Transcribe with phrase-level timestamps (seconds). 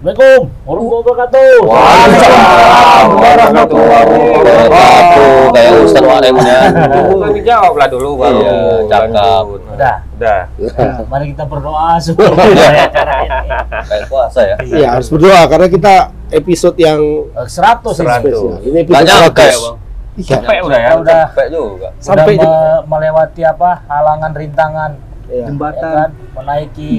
[0.00, 1.60] Assalamualaikum warahmatullahi wabarakatuh.
[1.60, 5.28] Waalaikumsalam warahmatullahi wabarakatuh.
[5.52, 6.60] Kayak Ustaz Warem ya.
[6.72, 8.40] Kan dijawab lah dulu baru.
[8.40, 8.56] Iya,
[8.88, 9.12] cakep.
[9.12, 9.60] lanjut.
[9.70, 10.40] Udah, Udah.
[11.04, 13.48] mari kita berdoa mulai acara ini.
[13.84, 14.56] Kayak puasa ya.
[14.62, 15.94] Iya harus berdoa karena kita
[16.32, 17.98] episode yang Eh, 100 ini.
[18.00, 18.32] Seratus.
[18.32, 18.56] spesial.
[18.64, 19.60] Ini episode Banyak kayak 100.
[19.60, 19.76] bang.
[20.10, 20.32] Iya.
[20.32, 20.90] Capek udah ya.
[20.96, 21.88] Udah Capek juga.
[22.00, 24.90] Sampai udah me- melewati apa halangan rintangan
[25.28, 25.44] Iya.
[25.46, 26.92] ya kan menaiki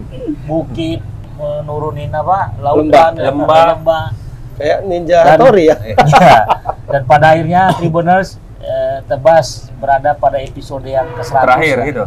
[0.50, 1.00] bukit
[1.38, 3.08] menurunin apa lautan Lembah.
[3.14, 3.64] ya, Lembah.
[3.72, 4.06] lembah.
[4.54, 5.76] Kayak Ninja Dan- Tori ya.
[6.10, 6.38] Iya.
[6.84, 8.28] dan pada akhirnya Tribuners
[8.58, 11.84] eh, tebas berada pada episode yang ke-100 Terakhir ya.
[11.86, 12.04] gitu.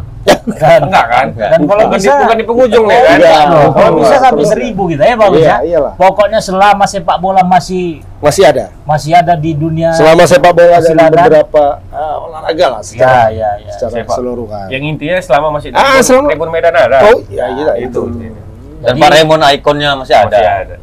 [0.51, 1.25] Dan, Enggak kan?
[1.31, 3.17] dan kalau bukan bisa di, bukan di penghujung nih kan?
[3.17, 3.39] Iya.
[3.47, 4.51] Loh, kalau Oh, bisa sampai terus.
[4.51, 5.57] seribu gitu ya bagus Iya, ya.
[5.63, 5.93] iyalah.
[5.95, 8.65] Pokoknya selama sepak bola masih Masih ada.
[8.83, 11.07] masih ada di dunia Selama sepak bola dan Masih ada.
[11.15, 13.71] beberapa uh, olahraga lah ya secara ya ya.
[13.71, 14.07] secara Sepak.
[14.11, 14.65] keseluruhan.
[14.67, 16.97] Yang intinya selama masih di Ah, Tribun- selama- Tribun Medan ada.
[17.01, 18.01] Oh, iya, iya, itu.
[18.11, 18.40] itu.
[18.81, 20.27] Dan Jadi- Pak Raymond ikonnya masih ada.
[20.31, 20.75] Masih ada.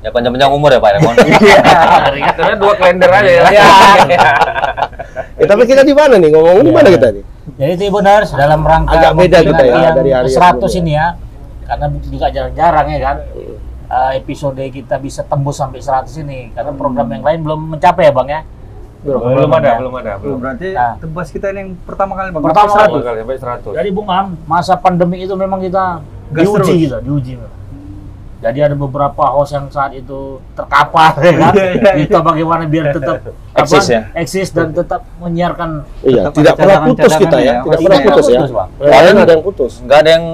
[0.00, 1.16] Ya panjang-panjang umur ya Pak Raymond.
[1.24, 1.60] Iya.
[2.34, 3.42] Karena dua kalender aja ya.
[3.46, 3.64] Iya.
[5.36, 6.28] Eh, tapi kita di mana nih?
[6.28, 6.74] Ngomong di Iya.
[6.74, 7.24] mana kita nih?
[7.54, 10.80] Jadi Tribuners dalam rangka Agak beda kita ya, dari hari 100 sebelumnya.
[10.80, 11.06] ini ya.
[11.64, 13.18] Karena juga jarang-jarang ya kan.
[13.84, 18.12] eh, episode kita bisa tembus sampai 100 ini karena program yang lain belum mencapai ya
[18.12, 18.40] Bang ya.
[19.00, 19.76] Belum Belum ada, ya.
[19.76, 20.36] belum ada, belum.
[20.40, 20.96] Berarti Nah.
[20.96, 22.40] tebas kita ini yang pertama kali bang.
[22.42, 23.70] Pertama Sampai Seratus kali sampai 100.
[23.76, 26.68] Jadi Bung Am, masa pandemi itu memang kita Gas diuji terus.
[26.80, 27.32] gitu, diuji.
[28.38, 31.52] Jadi ada beberapa host yang saat itu terkapar ya kan.
[31.56, 31.92] Iya, iya, iya.
[32.04, 33.24] Kita bagaimana biar tetap
[33.60, 34.00] Eksis ya?
[34.12, 37.44] eksis dan tetap menyiarkan Iya, Tetap tidak pernah putus kita ya.
[37.44, 38.40] ya, Tidak pernah putus ya.
[38.84, 39.72] Kalian ada yang putus.
[39.80, 40.24] Enggak ada yang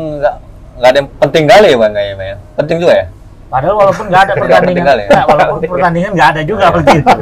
[0.74, 2.36] enggak ada yang penting kali ya Bang kayaknya ya.
[2.58, 3.06] Penting juga ya.
[3.50, 5.06] Padahal walaupun nggak ada pertandingan, ya?
[5.06, 7.16] nggak, walaupun pertandingan nggak ada juga begitu.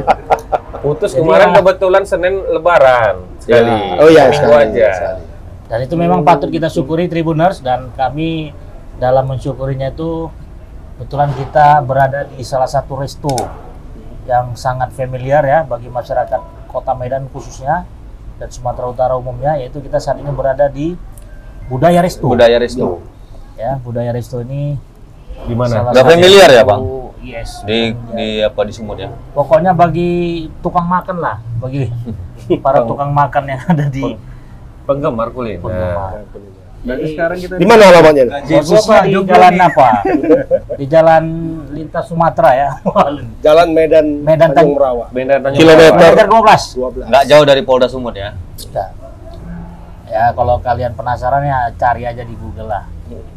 [0.79, 1.55] Putus Jadi kemarin ya.
[1.59, 3.67] kebetulan Senin Lebaran sekali.
[3.67, 3.99] Ya.
[3.99, 4.89] Oh iya, Minggu sekali, aja.
[4.95, 5.21] sekali.
[5.69, 8.49] Dan itu memang patut kita syukuri Tribuners dan kami
[8.97, 10.27] dalam mensyukurinya itu
[10.97, 13.31] kebetulan kita berada di salah satu resto
[14.25, 16.41] yang sangat familiar ya bagi masyarakat
[16.73, 17.85] Kota Medan khususnya
[18.41, 20.97] dan Sumatera Utara umumnya yaitu kita saat ini berada di
[21.69, 22.25] Budaya Resto.
[22.25, 22.97] Budaya resto.
[23.53, 24.73] Ya, Budaya Resto ini
[25.45, 25.93] Di mana?
[25.93, 27.13] familiar ya, Bang?
[27.21, 27.61] Yes.
[27.61, 28.17] Di familiar.
[28.17, 29.13] di apa di Sumut ya.
[29.37, 31.85] Pokoknya bagi tukang makan lah, bagi
[32.65, 34.17] para tukang makan yang ada di
[34.89, 35.61] Penggemar kuliner.
[35.61, 36.25] Penggemar.
[36.79, 38.23] Berarti sekarang kita Di mana alamatnya?
[38.39, 39.87] Posisinya di jalan apa?
[40.79, 41.23] Di jalan
[41.75, 42.69] lintas Sumatera ya.
[43.45, 45.05] Jalan Medan Medan Tanjung Tan- Merawa.
[45.11, 45.91] Benda tanya Kilometer.
[45.91, 47.03] Kilometer 12.
[47.03, 47.09] 12.
[47.11, 48.31] Enggak jauh dari Polda Sumut ya.
[48.55, 48.95] Sudah.
[50.07, 52.83] Ya kalau kalian penasaran ya cari aja di Google lah.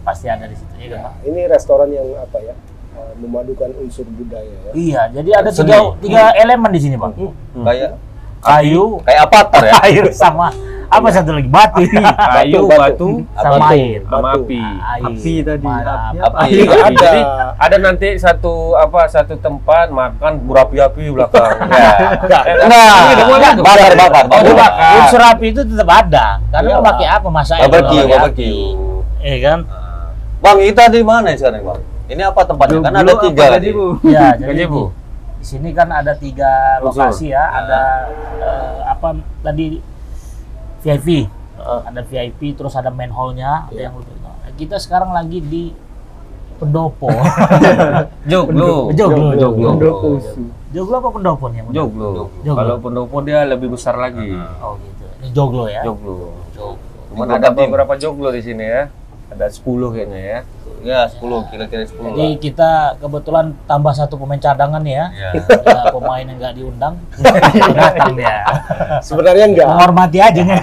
[0.06, 1.02] Pasti ada di situ ya?
[1.02, 1.26] Pak?
[1.26, 2.54] Ini restoran yang apa ya?
[2.94, 4.72] eh, Memadukan unsur budaya ya.
[4.72, 5.66] Iya, jadi ada Seni.
[5.66, 7.12] tiga, tiga elemen di sini, Bang.
[7.58, 7.98] Kayak
[8.38, 9.72] Kayu, kayak avatar ya.
[9.86, 10.50] air sama
[10.92, 11.48] apa satu lagi?
[11.48, 11.80] Batu.
[12.36, 13.72] kayu, Batu, batu, sama Batu.
[13.72, 14.00] air.
[14.04, 14.40] sama Batu.
[14.44, 14.60] api.
[14.60, 15.02] Air.
[15.08, 15.66] Api tadi,
[16.20, 16.56] api
[17.00, 17.20] Jadi
[17.56, 21.56] ada nanti satu apa satu tempat makan berapi-api belakang.
[22.28, 22.40] Ya.
[22.68, 23.16] Nah,
[23.64, 24.22] bakar bakar.
[24.28, 24.92] Oh, bakar.
[25.00, 26.38] Unsur api itu tetap ada.
[26.52, 26.76] Karena Iya.
[26.78, 27.68] mau pakai apa masa air?
[27.72, 28.28] Barbecue, barbecue.
[28.28, 28.52] api.
[29.22, 29.58] Iya kan?
[30.42, 31.80] Bang, kita di mana sekarang, Bang?
[32.10, 32.78] Ini apa tempatnya?
[32.82, 33.86] Kan ada tiga Bu?
[34.04, 34.90] Ya, jadi Bu.
[34.90, 37.46] di, di sini kan ada tiga lokasi ya.
[37.48, 37.80] Ada
[38.42, 39.08] eh, apa
[39.40, 39.78] tadi
[40.82, 41.30] VIP,
[41.62, 44.14] ada VIP, terus ada main hall-nya, ada yang lebih.
[44.22, 45.64] Nah, kita sekarang lagi di
[46.62, 47.10] Pendopo.
[48.30, 48.94] Joglo.
[48.94, 49.70] Joglo, Joglo.
[50.70, 51.60] Joglo apa Pendopo nih?
[51.74, 52.30] Joglo.
[52.46, 52.54] Joglo.
[52.54, 54.30] Kalau pendopo dia lebih besar lagi.
[54.62, 55.04] Oh gitu.
[55.18, 55.82] Ini Joglo ya.
[55.82, 56.38] Joglo.
[56.54, 56.78] Joglo.
[57.10, 58.88] Cuman ada beberapa joglo di sini ya.
[59.34, 60.38] Ada 10 kayaknya ya.
[60.82, 62.42] Ya, 10 kira-kira 10 Jadi lah.
[62.42, 65.14] kita kebetulan tambah satu pemain cadangan ya.
[65.14, 65.30] Ya.
[65.94, 66.94] Pemain yang nggak diundang,
[67.78, 68.42] datang dia.
[68.98, 69.66] Sebenarnya enggak.
[69.70, 70.60] Menghormati aja nih.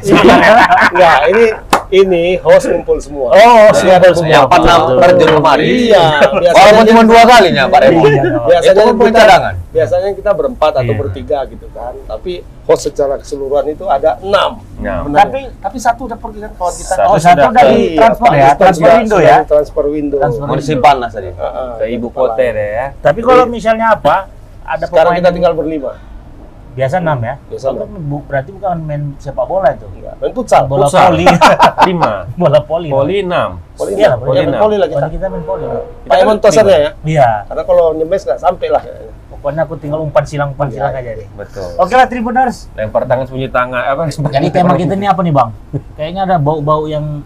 [0.91, 1.45] Enggak, ini
[1.89, 3.33] ini host ngumpul semua.
[3.33, 4.29] Oh, Ini ada semua.
[4.31, 4.97] Yang pernah Betul.
[5.01, 5.65] terjun kemarin.
[5.65, 8.01] Iya, biasanya Walaupun cuma dua kalinya, Pak Remo.
[8.03, 9.53] Iya, biasanya Itu kita cadangan.
[9.69, 10.99] biasanya kita berempat atau Iya.
[10.99, 11.93] bertiga gitu kan.
[12.05, 12.31] Tapi
[12.63, 14.61] host secara keseluruhan itu ada enam.
[14.77, 15.01] Nah.
[15.09, 16.93] Tapi tapi satu udah pergi kan kawan kita.
[16.93, 19.35] Satu oh satu sudah dari Iya, transfer ya, transfer window ya.
[19.35, 20.17] di Transfer window.
[20.53, 21.29] Disimpan lah tadi.
[21.33, 22.85] Heeh, ke ibu kota deh ya.
[22.95, 24.29] Tapi kalau misalnya apa?
[24.61, 25.97] Ada Sekarang kita tinggal berlima.
[26.79, 27.35] Biasa enam ya.
[27.45, 27.87] Biasa enam.
[28.07, 29.83] bu- berarti bukan main sepak bola itu.
[29.91, 30.15] Enggak.
[30.17, 30.63] Main futsal.
[30.65, 31.11] Bola Futsal.
[31.11, 31.25] poli.
[31.87, 32.11] Lima.
[32.41, 32.87] bola poli.
[32.87, 33.75] Poli 6.
[33.75, 34.19] Poli Iya, enam.
[34.21, 34.59] poli Iya, enam.
[34.59, 34.93] poli lagi.
[34.95, 35.63] Poli kita main poli.
[36.07, 36.91] Pak Emon tosannya ya.
[37.03, 37.29] Iya.
[37.45, 38.83] Karena kalau nyemes nggak sampai lah.
[39.29, 41.27] Pokoknya aku tinggal umpan silang umpan silang aja deh.
[41.31, 41.67] Betul.
[41.75, 42.67] Oke lah Tribuners.
[42.73, 44.01] Lempar tangan sembunyi tangan apa?
[44.09, 45.49] Jadi tema kita ini apa nih bang?
[45.95, 47.23] Kayaknya ada bau-bau yang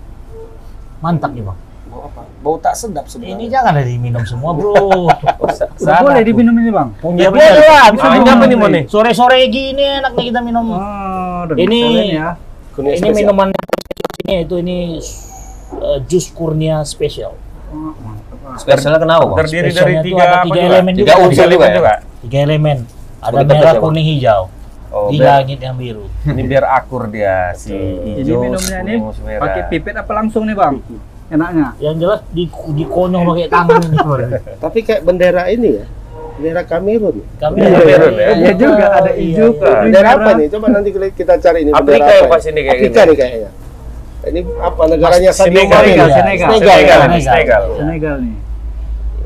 [1.00, 1.58] mantap nih bang.
[2.04, 2.22] Bau apa?
[2.44, 3.36] Bau tak sedap sebenarnya.
[3.38, 5.08] Ini jangan ada diminum semua bro.
[5.08, 6.90] Udah boleh diminum ini bang?
[7.16, 7.88] Ya boleh lah.
[7.90, 8.36] bisa Ah, ini minum.
[8.36, 8.84] apa nih, Mon, nih?
[8.86, 10.66] Sore-sore gini enaknya kita minum.
[10.70, 12.30] Oh, udah Ini- ya.
[12.74, 13.48] Kurnia ini minuman
[14.20, 14.78] ini itu ini
[15.78, 17.38] uh, jus kurnia spesial.
[17.70, 17.94] Oh.
[18.58, 19.38] Spesialnya kenapa bang?
[19.40, 20.68] Terdiri dari tiga tiga juga?
[20.68, 21.24] elemen Tiga juga.
[21.24, 21.96] unsur juga ya?
[22.20, 22.78] Tiga elemen.
[23.24, 24.52] Ada merah, kuning, hijau.
[24.90, 26.06] Oh, di biar- langit yang biru.
[26.28, 27.74] ini biar akur dia si
[28.14, 29.02] Jadi minumnya ini
[29.40, 30.76] pakai pipet apa langsung nih bang?
[31.34, 31.68] Enaknya.
[31.82, 33.98] Yang jelas di dikonyol pakai tangan ini.
[34.64, 35.86] Tapi kayak bendera ini ya,
[36.38, 37.16] bendera Kamerun.
[37.42, 38.28] Kami Iya, Kamerun ya.
[38.38, 39.58] Iya juga ada Iya, hijau, iya.
[39.58, 40.46] kuning, Bendera apa nih?
[40.54, 43.10] Coba nanti kita cari ini Afrika bendera yang apa pas ini kayak Afrika gini.
[43.10, 43.50] nih kayaknya.
[44.24, 45.92] Ini apa negaranya Sadio Senegal, Mane?
[45.92, 46.08] Senegal?
[46.08, 46.48] Senegal.
[46.48, 46.60] Senegal.
[46.64, 47.06] Senegal, ya?
[47.10, 47.64] ini Senegal.
[47.76, 48.36] Senegal nih.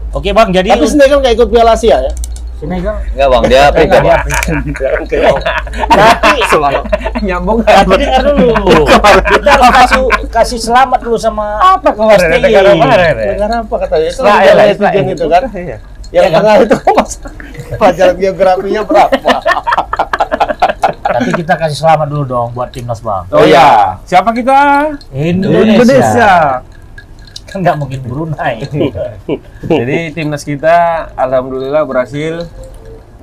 [0.09, 2.11] Oke bang, jadi Tapi Senegal nggak ikut Piala Asia ya?
[2.57, 2.97] Senegal.
[3.13, 5.43] Enggak bang, dia Afrika Enggak, dia bang.
[5.93, 6.41] Tapi
[7.27, 8.83] Nyambung tapi dengar dulu.
[9.29, 12.41] Kita harus kasih kasih selamat dulu sama apa kemarin?
[12.41, 12.95] Negara mana?
[12.97, 13.13] ya?
[13.37, 14.07] negara apa katanya?
[14.09, 14.57] Itu Israel,
[15.05, 15.43] itu kan?
[15.53, 15.77] Iya.
[16.07, 16.33] Yang Iya kan?
[16.39, 17.13] tengah itu mas
[17.77, 19.31] pelajaran geografinya berapa?
[21.07, 23.23] Tapi kita kasih selamat dulu dong buat timnas bang.
[23.29, 24.01] Oh iya.
[24.09, 24.57] Siapa kita?
[25.13, 26.61] Indonesia.
[27.47, 28.59] Kan nggak mungkin Brunei.
[29.71, 30.75] Jadi timnas kita
[31.13, 32.43] alhamdulillah berhasil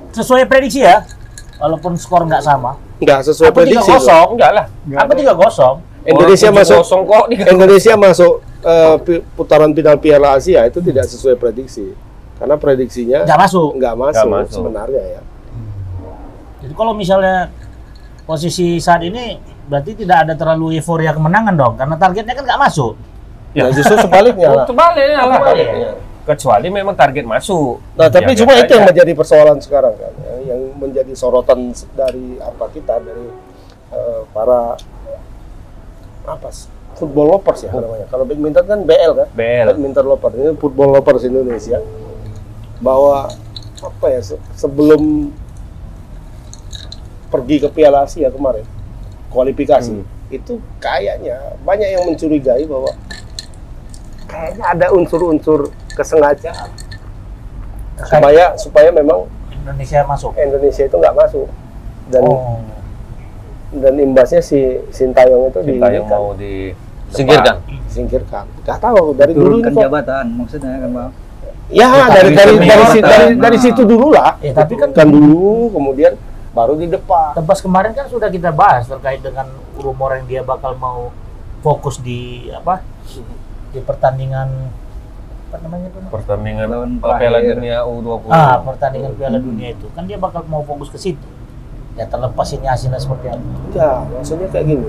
[0.09, 1.05] Sesuai prediksi ya.
[1.55, 2.75] Walaupun skor nggak sama.
[2.97, 3.87] Enggak sesuai Apa tiga prediksi.
[3.87, 3.95] loh.
[3.95, 4.27] kosong?
[4.33, 4.65] enggak lah.
[4.95, 5.75] Apa tiga kosong?
[6.05, 11.35] Indonesia masuk 7-0 kok Indonesia masuk eh, pi- putaran final Piala Asia itu tidak sesuai
[11.35, 11.91] prediksi.
[12.35, 13.69] Karena prediksinya Nggak masuk.
[13.75, 14.53] nggak masuk, masuk.
[14.53, 15.21] sebenarnya ya.
[16.61, 17.49] Jadi kalau misalnya
[18.23, 22.93] posisi saat ini berarti tidak ada terlalu euforia kemenangan dong, karena targetnya kan nggak masuk.
[23.57, 24.65] Nah, justru sebaliknya lah.
[24.67, 25.53] Balik lah.
[25.55, 25.91] Iya.
[26.25, 27.79] Kecuali memang target masuk.
[27.93, 32.35] Nah, tapi Ya, cuma itu yang menjadi persoalan sekarang kan, ya, yang menjadi sorotan dari
[32.37, 33.29] apa kita dari
[33.87, 34.73] eh, para
[36.25, 38.07] apa s- football lovers ya namanya.
[38.07, 39.65] Kalau badminton kan BL kan, BL.
[39.69, 41.77] badminton lovers ini football lovers Indonesia
[42.77, 43.29] bahwa
[43.77, 45.29] apa ya se- sebelum
[47.27, 48.63] pergi ke Piala Asia kemarin
[49.27, 50.07] kualifikasi Hmm.
[50.27, 52.89] itu kayaknya banyak yang mencurigai bahwa
[54.25, 56.69] kayaknya ada unsur-unsur kesengajaan
[57.97, 59.25] supaya supaya memang
[59.55, 60.35] Indonesia masuk.
[60.35, 61.47] Indonesia itu nggak masuk.
[62.05, 62.61] Dan Oh.
[63.73, 66.53] dan imbasnya si Sintayong itu Kita yang di mau di
[67.07, 67.55] Singkirkan.
[67.87, 69.79] singkirkan nggak tahu dari dulu kok.
[69.79, 71.11] jabatan maksudnya kan bang.
[71.67, 74.35] ya dari dari dari, si- dari, dari situ dulu lah.
[74.37, 76.13] Ya, tapi kan kan dulu kemudian
[76.51, 77.33] baru di depan.
[77.33, 81.09] Tebas kemarin kan sudah kita bahas terkait dengan rumor yang dia bakal mau
[81.59, 82.83] fokus di apa
[83.75, 84.47] di pertandingan
[85.45, 85.99] apa namanya itu?
[86.09, 86.67] pertandingan
[86.97, 87.39] Piala.
[87.43, 88.27] Dunia U20.
[88.27, 91.27] Ah, pertandingan Piala Dunia itu kan dia bakal mau fokus ke situ.
[91.95, 93.43] Ya terlepas ini hasilnya seperti apa.
[93.71, 94.87] ya maksudnya kayak gini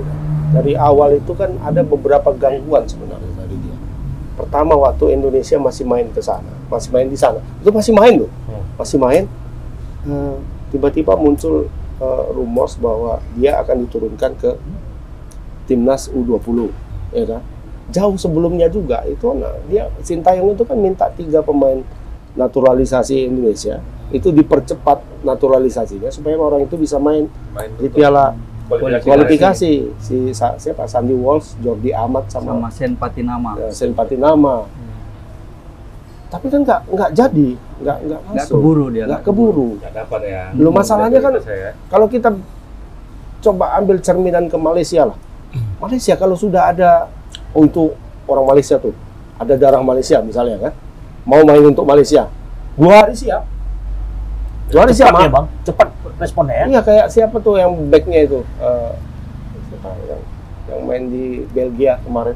[0.51, 3.75] dari awal itu kan ada beberapa gangguan sebenarnya dari dia
[4.35, 8.31] pertama waktu Indonesia masih main ke sana masih main di sana itu masih main loh
[8.47, 8.63] Hmm.
[8.75, 9.23] masih main
[10.03, 10.37] eh,
[10.71, 14.51] tiba-tiba muncul eh, rumors bahwa dia akan diturunkan ke
[15.67, 16.75] timnas U20
[17.11, 17.43] ya kan
[17.89, 21.81] jauh sebelumnya juga itu nah, dia Sintayong itu kan minta tiga pemain
[22.35, 23.79] naturalisasi Indonesia
[24.09, 28.35] itu dipercepat naturalisasinya supaya orang itu bisa main Main di Piala
[28.67, 29.03] kualifikasi.
[29.03, 33.55] kualifikasi si Sa- siapa Sandy Walsh, Jordi Amat sama, Sama Sen Patinama.
[33.57, 34.67] eh, Sen Patinama.
[36.27, 39.05] Tapi kan nggak nggak jadi, nggak nggak Nggak masuk, keburu dia.
[39.07, 39.69] nggak keburu.
[39.79, 40.43] Nggak dapat ya.
[40.53, 41.71] Belum masalahnya kan Saya.
[41.87, 42.29] kalau kita
[43.41, 45.17] coba ambil cerminan ke Malaysia lah.
[45.79, 47.07] Malaysia kalau sudah ada
[47.57, 47.85] oh itu
[48.29, 48.93] orang Malaysia tuh
[49.37, 50.73] ada darah Malaysia misalnya kan
[51.25, 52.29] mau main untuk Malaysia
[52.77, 53.43] dua hari siap
[54.69, 55.33] dua hari siap Cepat ya Mak.
[55.33, 56.65] bang, cepat responnya ya.
[56.67, 58.93] Iya kayak siapa tuh yang backnya itu eh,
[59.69, 60.21] siapa yang
[60.67, 62.35] yang main di Belgia kemarin.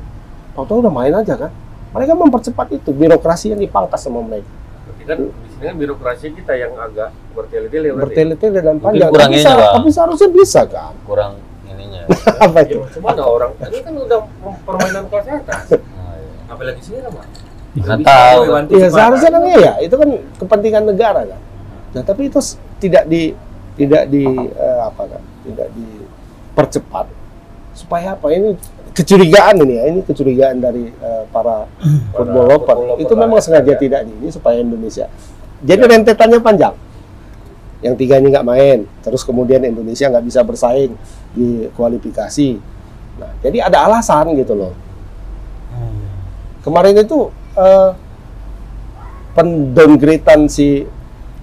[0.55, 1.51] Tahu-tahu udah main aja kan.
[1.91, 4.47] Mereka mempercepat itu birokrasi yang dipangkas sama mereka.
[4.87, 8.05] Berarti kan di sini kan birokrasi kita yang agak bertele-tele berarti.
[8.15, 9.11] Bertele-tele dan panjang.
[9.11, 10.93] kurang Tapi, ini, bisa- tapi seharusnya bisa kan.
[11.03, 11.33] Kurang
[11.81, 12.05] ininya.
[12.45, 12.79] Apa Ya, itu?
[12.93, 14.21] cuma ada orang ini kan udah
[14.63, 15.61] permainan kelas atas.
[15.73, 16.53] Nah, iya.
[16.53, 17.25] Apalagi sini mah.
[17.71, 18.43] Nggak tahu.
[18.69, 21.41] Iya seharusnya kan iya, itu kan kepentingan negara kan.
[21.91, 22.39] Nah tapi itu
[22.79, 23.33] tidak di
[23.75, 27.07] tidak di eh, apa kan, tidak dipercepat
[27.73, 28.59] supaya apa ini
[28.91, 31.65] kecurigaan ini ya, ini kecurigaan dari eh, para
[32.11, 32.59] football lover.
[32.67, 33.45] football lover Itu memang ya.
[33.47, 35.07] sengaja tidak di ini supaya Indonesia.
[35.63, 36.75] Jadi rentetannya panjang.
[37.81, 40.93] Yang tiga ini nggak main, terus kemudian Indonesia nggak bisa bersaing
[41.33, 42.61] di kualifikasi.
[43.17, 44.73] Nah, jadi ada alasan gitu loh
[46.61, 47.91] kemarin itu eh
[49.33, 50.85] pendowngradean si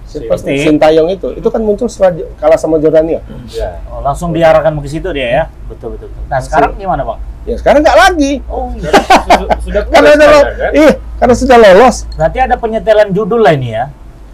[0.08, 3.82] siapa tuh, Sintayong itu itu kan muncul setelah kalah sama Jordania Ya.
[3.92, 5.44] Oh, langsung diarahkan ke situ dia ya.
[5.68, 6.08] Betul betul.
[6.28, 7.20] Nah sekarang gimana bang?
[7.48, 8.92] ya sekarang nggak lagi Oh iya.
[8.92, 10.70] Sudah, sudah karena puas udah lo- sekarang, kan?
[10.76, 13.84] iya karena sudah lolos Berarti ada penyetelan judul lah ini ya.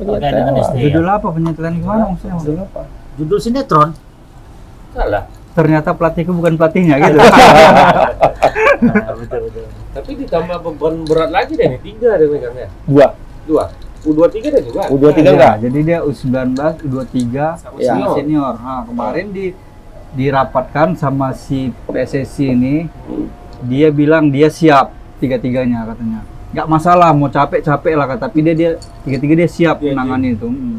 [0.06, 0.54] Penyetelan.
[0.62, 0.80] STI.
[0.84, 2.36] Judul apa penyetelan gimana maksudnya?
[2.38, 2.80] Judul apa
[3.14, 3.90] Judul sinetron.
[4.90, 5.24] Salah.
[5.54, 7.18] ternyata pelatihku bukan pelatihnya gitu.
[8.84, 9.64] Nah, betul betul.
[9.94, 12.68] Tapi ditambah beban berat lagi deh nih, tiga deh megangnya.
[12.84, 13.06] Dua.
[13.46, 13.64] Dua.
[14.04, 14.82] U23 deh juga.
[14.90, 15.54] U23 Iya, enggak?
[15.62, 16.52] jadi dia U19,
[16.84, 17.16] U23
[17.56, 17.94] Sama Ya.
[17.94, 18.54] sama senior.
[18.58, 19.46] Nah, kemarin di
[20.12, 22.76] dirapatkan sama si PSSI ini
[23.64, 26.20] dia bilang dia siap tiga-tiganya katanya.
[26.54, 28.70] Nggak masalah mau capek-capek lah kata, tapi dia dia
[29.02, 30.46] tiga-tiga dia siap Iya, menangani itu.
[30.46, 30.78] Mm.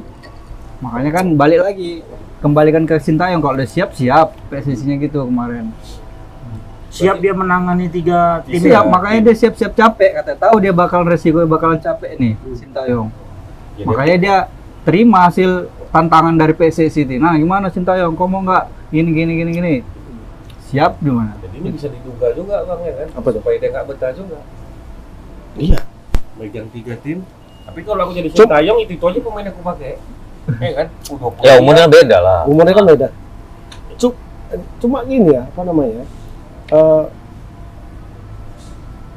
[0.80, 2.00] Makanya kan balik lagi
[2.40, 5.76] kembalikan ke Sintayong kalau udah siap siap PSSI-nya gitu kemarin.
[6.88, 8.56] Siap dia menangani tiga tim.
[8.56, 10.32] Siap, makanya dia siap-siap capek kata.
[10.40, 13.12] Tahu dia bakal resiko bakalan capek nih Sintayong.
[13.76, 14.36] Jadi- Makanya dia
[14.88, 17.20] terima hasil tantangan dari PSSI itu.
[17.20, 18.16] Nah, gimana Sintayong?
[18.16, 19.74] Kau mau nggak gini gini gini gini?
[20.72, 21.36] Siap gimana?
[21.44, 23.44] Jadi ini bisa diduga juga bang ya kan, Apa tuh?
[23.44, 24.40] supaya dia nggak betah juga.
[25.56, 25.80] Iya.
[26.36, 27.24] Megang tiga tim.
[27.66, 28.46] Tapi kalau aku jadi Cuk.
[28.46, 29.94] Sintayong itu, itu aja pemain aku pakai.
[30.56, 31.42] Eh kan, U20.
[31.42, 32.40] Ya umurnya beda lah.
[32.46, 33.08] Umurnya kan beda.
[33.96, 34.20] Cu-
[34.78, 36.06] Cuma gini ya, apa namanya?
[36.68, 37.04] eh,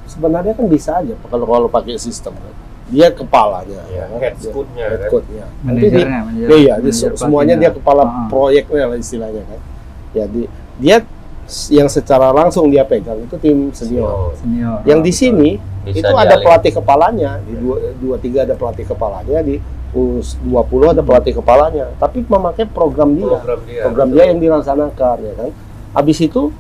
[0.06, 2.54] sebenarnya kan bisa aja kalau kalau pakai sistem kan.
[2.88, 4.18] Dia kepalanya, Iya, kan?
[4.18, 5.10] head scout-nya, head kan?
[5.12, 5.44] coach-nya.
[5.60, 8.24] Nanti di, manajer- iya, manajer semuanya dia kepala Ah.
[8.26, 9.60] proyeknya lah istilahnya kan.
[10.10, 10.42] Jadi
[10.80, 10.96] dia
[11.72, 14.36] yang secara langsung dia pegang itu tim senior.
[14.36, 14.84] senior.
[14.84, 15.50] Yang di sini
[15.88, 17.40] Bisa itu ada pelatih kepalanya.
[17.40, 19.56] Di dua, dua tiga ada pelatih kepalanya di
[19.96, 21.88] U20 ada pelatih kepalanya.
[21.96, 23.40] Tapi memakai program dia.
[23.40, 23.82] Program dia.
[23.88, 25.50] program dia yang dilaksanakan ya kan?
[25.96, 26.52] Habis itu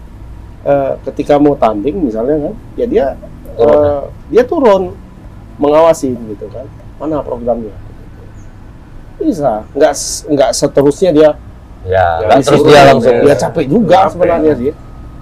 [0.64, 3.06] eh, ketika mau tanding misalnya kan ya dia
[3.58, 4.82] Turun, eh, dia turun
[5.60, 6.64] mengawasi gitu kan.
[6.96, 7.74] Mana programnya?
[9.20, 9.68] Bisa.
[9.76, 9.92] Nggak
[10.32, 11.30] nggak seterusnya dia
[11.88, 13.16] Ya, Ya, terus dia langsung.
[13.18, 14.12] dia capek juga Capek.
[14.12, 14.72] sebenarnya sih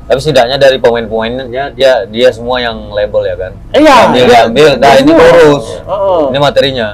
[0.04, 3.52] Tapi setidaknya dari pemain-pemainnya dia dia semua yang label ya kan.
[3.72, 5.64] iya Dia diambil, nah ini terus.
[5.80, 6.22] Heeh.
[6.26, 6.88] Ini materinya.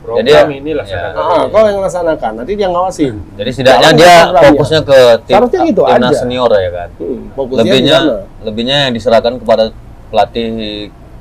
[0.00, 1.12] Program Jadi- ini lah ya.
[1.12, 5.82] Ah, kau yang laksanakan nanti dia ngawasin Jadi setidaknya dia fokusnya ke tim Seharusnya gitu
[5.82, 6.18] timnas aja.
[6.18, 6.88] senior ya kan.
[6.96, 7.98] Hmm, fokusnya Lebihnya
[8.42, 9.64] lebihnya yang diserahkan kepada
[10.08, 10.46] pelatih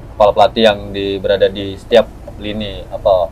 [0.09, 3.27] kepala pelatih yang di, berada di setiap lini apa.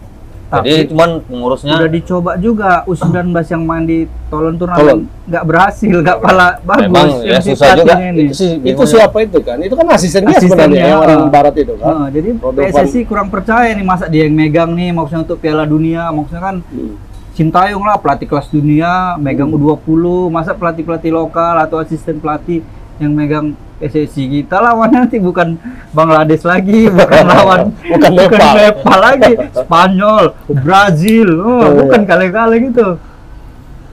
[0.57, 4.55] Jadi Tapi- cuman pengurusnya Udah dicoba juga U19 yang main di Tolon Tolon.
[4.57, 6.81] turnamen nggak berhasil, nggak pala bagus.
[6.83, 7.93] memang ya susah juga.
[7.99, 8.23] ini.
[8.23, 11.55] Itu sih itu siapa itu kan itu kan asisten dia Asistennya, sebenarnya yang orang barat
[11.55, 12.65] itu kan Nah, jadi Rodovan.
[12.67, 16.57] PSSI kurang percaya nih masa dia yang megang nih maksudnya untuk Piala Dunia maksudnya kan
[16.65, 16.95] Hmm.
[17.31, 19.83] Sintayong lah pelatih kelas dunia megang U20
[20.29, 22.63] masa pelatih-pelatih lokal atau asisten pelatih
[22.95, 25.59] yang megang PSSI kita lawannya nanti bukan
[25.91, 28.53] Bangladesh lagi bukan lawan Bukan Nepal.
[28.55, 30.23] Nepal lagi Spanyol
[30.63, 32.87] Brazil oh, Iya, bukan kali-kali gitu.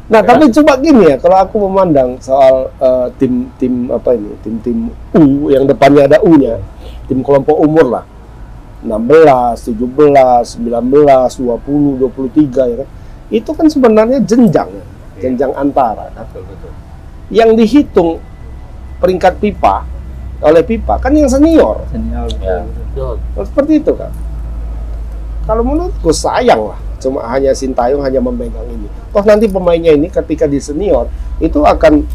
[0.06, 4.54] Nah tapi coba gini ya kalau aku memandang soal eh, tim tim apa ini tim
[4.62, 4.78] tim
[5.18, 6.62] U yang depannya ada U-nya
[7.10, 8.04] tim kelompok umur lah.
[8.82, 12.88] 16, 17, 19, 20, 23 ya kan?
[13.30, 14.84] Itu kan sebenarnya jenjang ya
[15.22, 16.26] jenjang antara kan?
[16.26, 16.70] Betul, betul.
[17.30, 18.18] yang dihitung
[19.02, 19.82] peringkat pipa
[20.42, 22.62] oleh pipa kan yang senior senior Ya.
[22.92, 23.14] Betul.
[23.34, 24.12] Nah, seperti itu kan.
[25.42, 28.86] Kalau menurutku sayang lah, cuma hanya Sintayong hanya memegang ini.
[29.10, 31.10] Toh nanti pemainnya ini ketika di senior
[31.42, 32.06] itu akan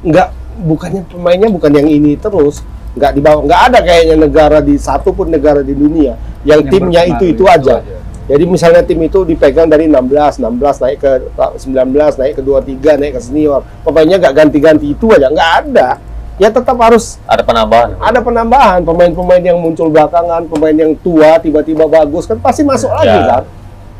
[0.00, 0.28] nggak
[0.64, 2.64] bukannya pemainnya bukan yang ini terus
[2.96, 7.02] nggak dibawa nggak ada kayaknya negara di satu pun negara di dunia yang, Yang timnya
[7.06, 7.84] itu itu itu aja.
[8.30, 13.18] Jadi misalnya tim itu dipegang dari 16, 16 naik ke 19, naik ke 23, naik
[13.18, 13.66] ke senior.
[13.82, 15.98] Pemainnya nggak ganti-ganti itu aja, nggak ada.
[16.38, 17.98] Ya tetap harus ada penambahan.
[18.00, 23.12] ada penambahan pemain-pemain yang muncul belakangan, pemain yang tua tiba-tiba bagus kan pasti masuk lagi
[23.12, 23.26] Ya.
[23.28, 23.44] kan.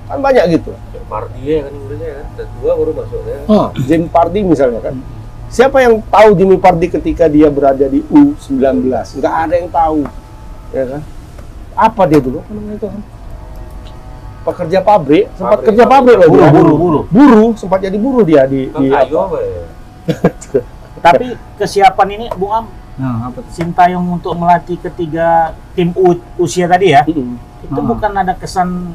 [0.09, 0.73] Kan banyak gitu.
[1.11, 3.39] Mardia kan Inggrisnya kan, dan dua baru masuk ya.
[3.51, 4.95] Ah, Jimmy Pardy misalnya kan.
[5.51, 8.63] Siapa yang tahu Jimmy Pardy ketika dia berada di U19?
[9.19, 10.01] Nggak ada yang tahu.
[10.71, 11.03] Ya kan?
[11.75, 12.39] Apa dia dulu?
[12.41, 13.03] Apa namanya itu kan?
[14.41, 16.51] Pekerja pabrik, sempat Pabrik, kerja pabrik loh Buruh, dia.
[16.51, 17.05] buruh, buruh.
[17.07, 19.65] Buruh, sempat jadi buruh dia di, Kan di ayo ya?
[21.05, 22.67] Tapi kesiapan ini Bung Am
[22.97, 23.41] nah apa?
[23.49, 27.41] Sintayong untuk melatih ketiga tim U- usia tadi ya, Mm-mm.
[27.63, 27.87] itu Ah.
[27.87, 28.93] bukan ada kesan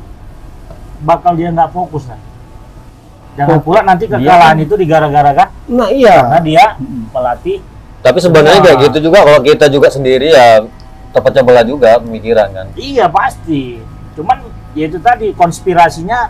[0.99, 2.17] bakal dia nggak fokus kan?
[3.35, 6.21] Jangan pula nanti kekalahan itu digara-garakan Nah iya.
[6.21, 7.09] karena dia Mm-mm.
[7.11, 7.59] melatih
[7.99, 8.63] Tapi sebenarnya Nah.
[8.63, 10.61] kayak gitu juga kalau kita juga sendiri ya
[11.09, 12.65] terpecah belah juga pemikiran kan.
[12.75, 13.81] Iya pasti.
[14.13, 14.37] Cuman
[14.75, 16.29] ya itu tadi konspirasinya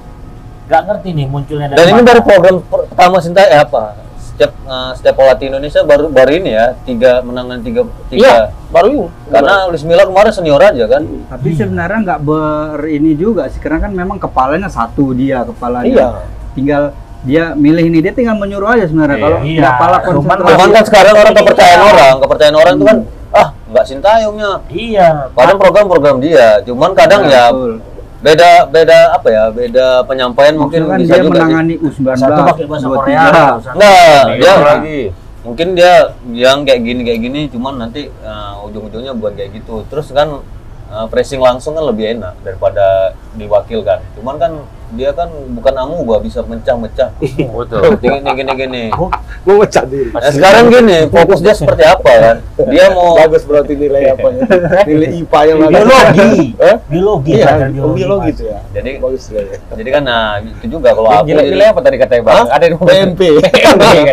[0.66, 2.08] nggak ngerti nih munculnya dari Dan ini mana.
[2.08, 3.84] baru program per- pertama Sinta eh apa?
[4.18, 8.20] Setiap eh, setiap pelatih Indonesia baru baru ini ya tiga menangan tiga tiga.
[8.20, 8.36] Iya,
[8.70, 9.06] baru ini.
[9.30, 11.04] Karena Luis Milla kemarin senior aja kan.
[11.06, 15.88] Tapi sebenarnya nggak ber ini juga sih, karena kan memang kepalanya satu dia kepalanya.
[15.88, 16.08] Iya.
[16.52, 16.84] Tinggal
[17.24, 19.16] dia milih ini dia tinggal menyuruh aja sebenarnya.
[19.16, 19.60] Iya, Kalau iya.
[19.62, 20.52] nggak pala Cuman konsentrasi.
[20.52, 21.88] Cuman kan sekarang orang kepercayaan Iya.
[21.88, 22.98] orang, kepercayaan orang itu kan
[23.32, 24.52] ah nggak Sintayongnya.
[24.68, 25.08] Iya.
[25.32, 26.48] Padahal program-program dia.
[26.62, 27.74] Cuman kadang ya Betul.
[28.20, 31.44] Beda beda apa ya beda penyampaian mungkin kan bisa dia juga sih.
[31.46, 32.08] menangani U19.
[32.16, 32.96] Satu pakai bahasa 23.
[32.96, 33.20] Korea.
[33.60, 33.96] satu Nah,
[34.26, 35.02] Iya, dia lagi.
[35.42, 35.94] mungkin dia
[36.34, 40.42] yang kayak gini kayak gini cuman nanti eh, ujung-ujungnya bukan kayak gitu terus kan
[40.90, 44.52] eh, pressing langsung kan lebih enak daripada diwakilkan cuman kan
[44.96, 47.12] dia kan bukan amuba bisa mecah-mecah
[47.56, 48.00] Betul.
[48.00, 48.84] gini gini gini
[49.46, 50.10] Mau mecah diri.
[50.10, 54.42] Nah, sekarang gini fokus dia seperti apa kan dia mau Bagus berarti nilai apa ya?
[54.84, 55.76] Nilai IPA yang bagus.
[55.76, 56.78] biologi Hah?
[56.86, 58.60] biologi Iya, belajar biologi, biologi itu ya.
[58.72, 59.58] jadi Bagus nilainya.
[59.76, 62.46] jadi kan nah itu juga kalau aku Nilai, nilai apa tadi katanya bang?
[62.48, 63.22] Ada di PMP.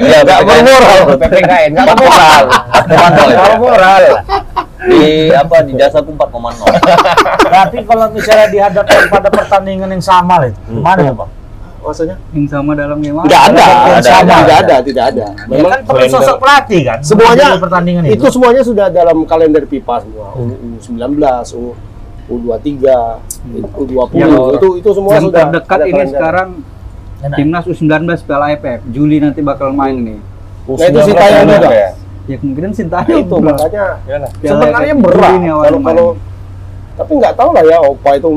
[0.03, 1.01] Iya, nggak bermoral.
[1.17, 2.45] PPKN nggak bermoral.
[2.83, 3.29] Bermoral, ya?
[3.31, 4.05] Nggak bermoral.
[4.83, 6.59] di apa di jasa aku 4,0
[7.39, 11.31] Tapi kalau misalnya dihadapkan pada pertandingan yang sama lah itu, gimana tuh bang?
[11.83, 12.17] Maksudnya?
[12.31, 14.35] Yang sama dalam game Tidak ada, Ada, ada, ada.
[14.39, 15.27] tidak ada, tidak ada.
[15.27, 16.99] Ya Memang kan perlu sosok pelatih kan?
[17.03, 18.27] semuanya pertandingan itu itu.
[18.31, 20.31] semuanya sudah dalam kalender pipa semua.
[20.79, 21.19] U19,
[21.53, 21.75] U
[22.31, 22.71] U23,
[23.75, 26.15] U20 Yang- itu itu semua yang sudah terdekat ada ini kalender.
[26.15, 26.49] sekarang
[27.21, 27.37] Enak.
[27.37, 27.91] timnas U19
[28.23, 30.21] Piala AFF Juli nanti bakal main nih
[30.63, 31.69] Nah, itu si Tayang juga.
[31.69, 31.91] Ya.
[32.25, 33.43] ya kemungkinan Nah, Sintayong itu bro.
[33.43, 33.85] makanya.
[33.99, 35.83] Piala sebenarnya berat kalau main.
[35.83, 36.07] kalau
[36.93, 38.29] tapi nggak tahu lah ya Opa itu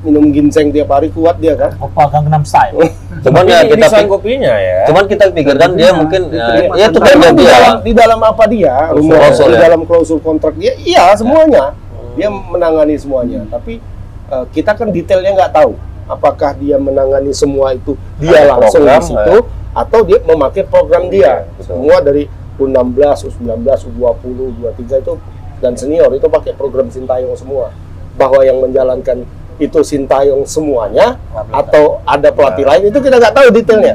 [0.00, 1.72] minum ginseng tiap hari kuat dia kan.
[1.78, 2.76] Opa Gangnam Style.
[3.16, 4.84] cuman ya kita pik- disanggupinya ya.
[4.84, 7.92] cuman kita pikirkan dia Iya, mungkin ya, dia ya itu kan di dia dalam di
[7.96, 9.58] dalam apa dia rumor di ya?
[9.58, 11.72] dalam klausul kontrak dia iya semuanya
[12.12, 13.80] dia menangani semuanya tapi
[14.28, 15.74] eh, kita kan detailnya nggak tahu
[16.06, 19.36] apakah dia menangani semua itu dia Ada langsung program, di situ
[19.72, 21.64] atau dia memakai program dia Iya, betul.
[21.66, 22.22] semua dari
[22.56, 23.00] U16
[23.32, 24.22] U19 U20
[24.54, 25.12] U23 itu
[25.56, 27.72] dan senior itu pakai program Sintayong semua
[28.14, 29.24] bahwa yang menjalankan
[29.56, 31.16] itu Sintayong semuanya
[31.52, 33.94] atau ada pelatih lain itu kita nggak tahu detailnya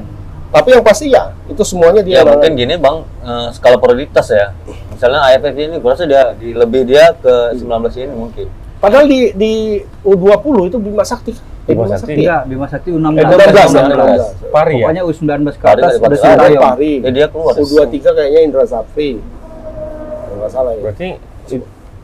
[0.52, 2.60] tapi yang pasti ya itu semuanya dia ya mungkin nangani.
[2.60, 4.52] gini bang eh, skala prioritas ya
[4.92, 7.66] misalnya AFF ini gue rasa dia di, lebih dia ke 19
[8.04, 8.48] ini mungkin
[8.82, 11.38] Padahal di di U20 itu Bima Sakti.
[11.70, 12.18] Eh, Bima Sakti.
[12.18, 14.50] enggak Bima Sakti U16 Eh, 16, 16.
[14.50, 14.90] Pari ya.
[14.90, 16.10] pokoknya U19 ke Pari atas dari udah Pari.
[16.10, 16.94] Ada Sintayong Pari.
[16.98, 19.12] ya dia keluar U23 kayaknya Indra Safri.
[19.22, 20.82] Kalau nggak salah ya.
[20.82, 21.10] Berarti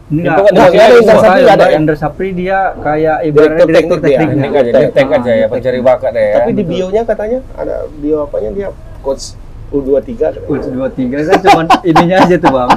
[0.07, 1.77] enggak Itu kan Nah, Dia ada Indra Sintayong, ada ya.
[1.77, 5.79] Indra Sapri dia kayak ibaratnya Direktur direktur teknik teknik teknik aja, tek aja ya, pencari
[5.83, 6.35] bakat deh ya.
[6.39, 8.67] Tapi di bio-nya katanya ada bio apanya dia
[9.03, 9.35] coach
[9.67, 10.47] U23 katanya.
[10.47, 12.69] U23 kan cuman ininya aja tuh bang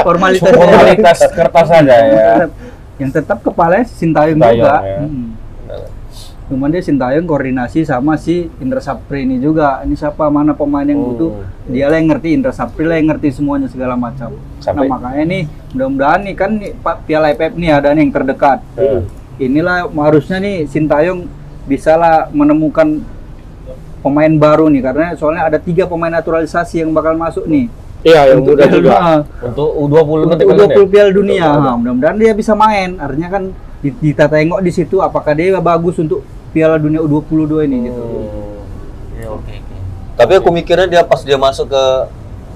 [0.00, 2.32] formalitasnya formalitas kertas saja ya.
[3.00, 5.00] yang tetap kepalanya Sintayong juga ya.
[5.04, 5.29] Mm.
[6.50, 10.98] Cuman dia Sintayong koordinasi sama si Indra Sapri ini juga ini siapa mana pemain yang
[10.98, 11.30] butuh
[11.64, 15.24] dia lah yang ngerti Indra Sapri lah yang ngerti semuanya segala macam Sampai- nah makanya
[15.24, 19.06] nih mudah-mudahan nih kan Pak Piala AFF nih ada nih yang terdekat Hmm.
[19.38, 21.30] inilah harusnya nih Sintayong
[21.64, 22.98] bisa lah menemukan
[24.00, 28.40] pemain baru nih karena soalnya ada tiga pemain naturalisasi yang bakal masuk nih Iya, yang
[28.42, 28.96] Piala juga.
[29.44, 30.72] Untuk U20 nanti Untuk kalian ya?
[30.72, 31.46] U20 Piala Dunia.
[31.52, 32.96] Nah, mudah-mudahan dia bisa main.
[32.96, 33.42] Artinya kan
[33.76, 37.30] kita tengok di situ apakah dia bagus untuk Piala Dunia U22
[37.64, 38.02] ini gitu.
[39.14, 39.76] Ya, oke oke.
[40.14, 41.84] tapi aku mikirnya dia pas dia masuk ke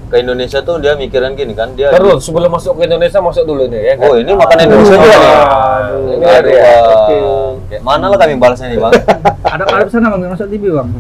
[0.05, 3.65] ke Indonesia tuh dia mikirin gini kan dia Terus sebelum masuk ke Indonesia masuk dulu
[3.67, 4.05] nih ya kan?
[4.05, 6.69] oh ini makanan Indonesia juga nih Aduh, ini ada Aduh, ya.
[6.69, 7.55] Bang.
[7.65, 8.93] Kayak mana lah kami balasnya nih bang
[9.55, 10.89] Ada ada sana Bang masuk TV, Bang.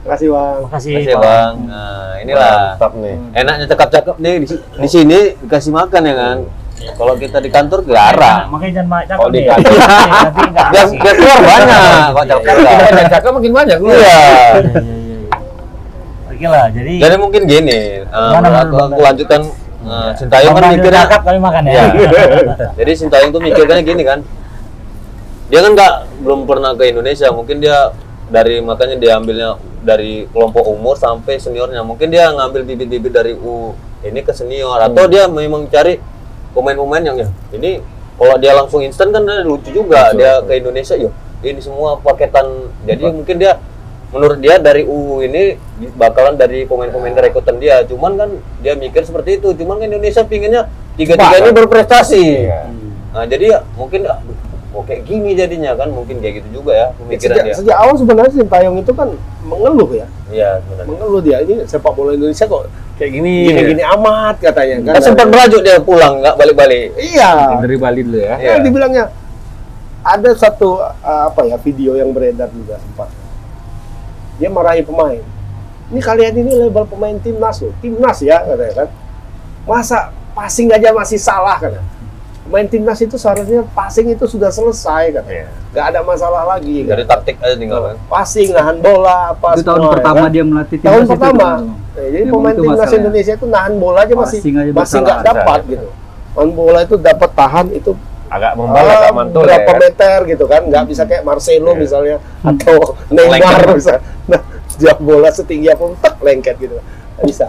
[0.00, 0.56] Makasih, Bang.
[0.64, 1.22] Makasih, Makasih Pak.
[1.22, 3.16] bang nah inilah Mantap nih.
[3.32, 6.36] enaknya cakep-cakep nih di, di sini dikasih makan ya kan
[6.80, 9.72] kalau kita di kantor garang Makanya jangan banyak Kalau di kantor.
[9.76, 10.98] Nanti nggak biar kasih.
[11.00, 14.20] biar keluar banyak Kita cakep banyak cakap makin banyak iya
[16.30, 19.40] Oke lah, jadi jadi mungkin gini Gimana, aku, aku lanjutkan
[19.84, 21.72] eh, Sintayong kan mikirnya cakep kami makan ya.
[21.72, 22.10] Iya.
[22.80, 24.20] Jadi Sintayong tuh mikirnya gini kan.
[25.52, 27.92] Dia kan nggak belum pernah ke Indonesia, mungkin dia
[28.28, 31.80] dari makanya dia ambilnya dari kelompok umur sampai seniornya.
[31.84, 36.00] Mungkin dia ngambil bibit-bibit dari U ini ke senior atau dia memang cari
[36.52, 37.28] pemain-pemain yang ya.
[37.54, 37.82] Ini
[38.20, 40.12] kalau dia langsung instan kan lucu juga.
[40.12, 42.68] Dia ke Indonesia yuk ini semua paketan.
[42.84, 43.56] Jadi mungkin dia
[44.10, 45.54] menurut dia dari U ini
[45.96, 47.80] bakalan dari pemain-pemain rekrutan dia.
[47.88, 49.56] Cuman kan dia mikir seperti itu.
[49.56, 50.68] Cuman kan Indonesia pinginnya
[51.00, 51.56] tiga-tiga ini kan?
[51.64, 52.24] berprestasi.
[52.48, 52.60] Iya.
[53.10, 54.38] nah jadi ya mungkin aduh,
[54.70, 55.90] kok kayak gini jadinya kan?
[55.90, 57.54] Mungkin kayak gitu juga ya pemikiran Sejak, dia.
[57.56, 59.08] sejak awal sebenarnya Sintayong itu kan
[59.42, 60.06] mengeluh ya.
[60.30, 60.88] iya sebenarnya.
[60.92, 61.36] Mengeluh dia.
[61.42, 62.68] Ini sepak bola Indonesia kok
[63.00, 63.48] Kayak gini.
[63.48, 65.00] gini-gini amat katanya kan.
[65.00, 67.56] kan sempat merajuk dia pulang nggak balik-balik Iya.
[67.64, 68.36] Dari Bali dulu ya.
[68.36, 68.50] Iya.
[68.52, 69.04] Kan dibilangnya
[70.04, 73.08] ada satu uh, apa ya video yang beredar juga sempat.
[74.36, 75.24] Dia marahi pemain.
[75.90, 78.88] Ini kalian ini label pemain timnas loh, timnas ya katanya kan.
[79.64, 79.98] Masa
[80.36, 81.80] passing aja masih salah kan?
[82.50, 85.22] Pemain timnas itu seharusnya passing itu sudah selesai kan?
[85.24, 85.46] Iya.
[85.70, 86.82] Gak ada masalah lagi.
[86.82, 87.14] dari Kan?
[87.14, 90.30] taktik aja tinggal kan Passing, nahan bola, apa itu tahun semua, ya pertama kan?
[90.34, 91.46] dia melatih tahun timnas itu, pertama.
[91.46, 92.90] Eh, jadi Memang pemain itu timnas.
[92.92, 95.88] Indonesia itu nahan bola aja masih Passing aja masih nggak dapat gitu.
[96.30, 97.92] Nahan bola itu dapat tahan itu
[98.26, 99.46] Agak membalak, ah, agak mantul ya.
[99.48, 101.78] berapa meter gitu kan, nggak bisa kayak Marcelo Iya.
[101.78, 103.74] misalnya atau Neymar Lengket.
[103.74, 103.94] bisa.
[104.26, 104.40] Nah,
[104.76, 106.78] jam bola setinggi apa tek lengket gitu.
[107.14, 107.46] Nggak bisa.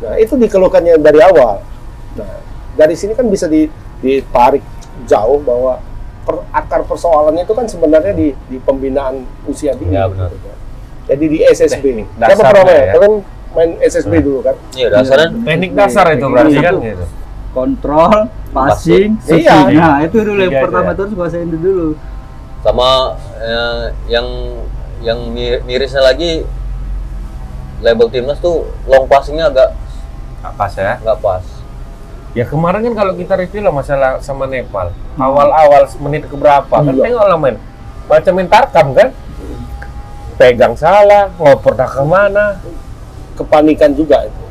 [0.00, 1.62] Nah, itu dikeluhkannya dari awal.
[2.14, 2.30] Nah,
[2.74, 3.70] dari sini kan bisa di-
[4.00, 4.62] ditarik
[5.04, 5.78] jauh bahwa
[6.22, 9.92] per- akar persoalannya itu kan sebenarnya di, di pembinaan usia dini.
[9.92, 10.30] Ya, benar.
[10.30, 10.58] gitu kan.
[11.04, 11.84] Jadi di SSB.
[11.84, 12.80] Teknik Siapa dasarnya pernah main?
[12.80, 12.92] ya.
[12.92, 13.14] Kalian
[13.52, 14.56] main SSB dulu kan?
[14.72, 16.80] Iya, dasarnya Teknik dasar itu berarti kan Itu.
[16.82, 17.06] gitu.
[17.54, 18.10] Kontrol,
[18.50, 19.54] passing, Iya.
[19.54, 19.78] shooting.
[19.78, 20.94] Nah, itu dulu yang itu pertama ya.
[20.96, 21.88] terus kuasain itu dulu.
[22.64, 24.26] sama eh, yang
[24.98, 26.48] yang mir- mirisnya lagi
[27.78, 29.76] label timnas tuh long passingnya agak
[30.40, 30.96] Apa ya?
[30.98, 31.44] nggak pas.
[32.34, 34.90] Ya kemarin kan kalau kita review lah masalah sama Nepal.
[35.14, 37.02] Awal-awal menit keberapa kan Iya.
[37.06, 37.56] tengok lah main.
[38.10, 39.08] Macam main tarkam kan.
[40.34, 42.58] Pegang salah, ngoper tak ke mana.
[43.38, 44.42] Kepanikan juga itu.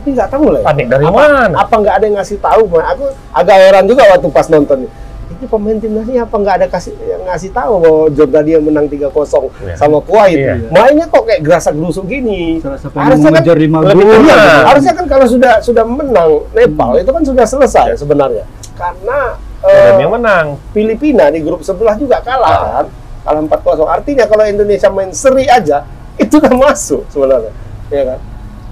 [0.00, 0.60] Tapi nggak tahu lah.
[0.60, 0.64] ya.
[0.64, 1.56] Panik dari apa, mana?
[1.60, 2.62] Apa nggak ada yang ngasih tahu?
[2.72, 2.80] Ma?
[2.96, 3.04] Aku
[3.36, 4.88] agak heran juga waktu pas nonton.
[5.34, 9.50] Ini pemain timnas ini apa nggak ada kasih yang ngasih tahu bahwa Jordania menang 3-0
[9.66, 9.74] Iya.
[9.74, 10.38] sama Kuwait.
[10.38, 10.54] Iya.
[10.70, 12.62] Mainnya kok kayak gerasak gerusuk gini.
[12.94, 17.44] Harusnya kan lima lebih iya, harusnya kan kalau sudah sudah menang Nepal itu kan sudah
[17.44, 18.46] selesai sebenarnya.
[18.78, 19.34] Karena
[19.66, 20.54] eh, yang menang.
[20.70, 22.86] Filipina di grup sebelah juga kalah kan.
[23.26, 23.88] Kalah 4-0.
[23.90, 25.82] Artinya kalau Indonesia main seri aja
[26.22, 27.50] itu udah masuk sebenarnya.
[27.90, 28.18] Ya kan?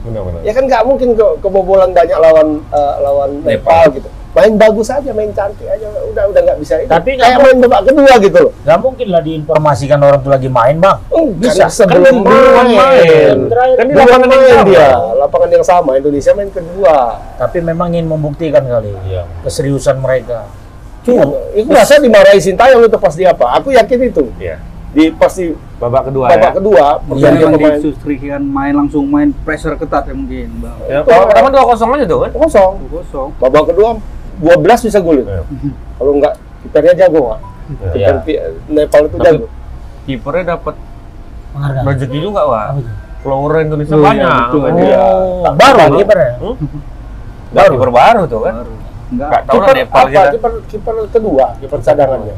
[0.07, 0.41] Benar-benar.
[0.47, 4.07] Ya kan nggak mungkin ke kebobolan banyak lawan eh, lawan Nepal, gitu.
[4.33, 6.89] Main bagus aja, main cantik aja, udah udah nggak bisa itu.
[6.89, 8.53] Tapi kayak main babak kedua gitu loh.
[8.65, 11.05] Nggak mungkin lah diinformasikan orang tuh lagi main, Bang.
[11.13, 11.69] Oh, Bisa.
[11.69, 13.37] sebelum Kan duluan main.
[13.53, 14.69] Terakhir Kan di lapangan yang main sama.
[14.73, 14.89] dia,
[15.21, 15.91] lapangan yang sama.
[16.01, 16.97] Indonesia main kedua.
[17.37, 19.29] Tapi memang ingin membuktikan kali Iya.
[19.45, 20.49] keseriusan mereka.
[21.05, 23.61] Cuma, itu rasa dimarahi Sintayong itu pasti apa?
[23.61, 24.33] Aku yakin itu.
[24.41, 24.57] Iya.
[24.97, 26.57] Di pasti Babak kedua babak ya.
[26.63, 30.79] kedua Iya, memang pemain diinstruksikan main langsung main pressure ketat ya mungkin, Bang.
[30.87, 32.31] Ya, babak pertama 2-0 aja tuh kan.
[32.33, 32.73] kosong.
[32.89, 33.29] Kosong.
[33.37, 33.89] Babak kedua
[34.39, 35.29] 12 bisa gol itu.
[35.29, 35.43] Iya.
[35.95, 37.41] Kalau enggak kipernya jago nggak?
[37.93, 38.07] Iya.
[38.09, 39.47] Kiper Pi- Nepal itu Tapi- jago.
[40.03, 40.75] Kipernya dapat
[41.85, 42.83] rezeki juga, itu?
[43.23, 44.35] Follower Indonesia Oh, iya, banyak.
[44.43, 44.61] betul.
[44.61, 44.83] makanya.
[44.83, 45.05] Iya.
[45.47, 46.33] Oh, baru kipernya.
[46.41, 46.55] Hmm?
[47.53, 48.55] Baru kiper baru tuh kan.
[48.57, 48.73] Baru.
[49.13, 49.29] Enggak.
[49.29, 50.09] Enggak tahu lah Nepal apa?
[50.09, 50.23] kita.
[50.33, 52.37] Kiper kiper kedua, kiper cadangannya.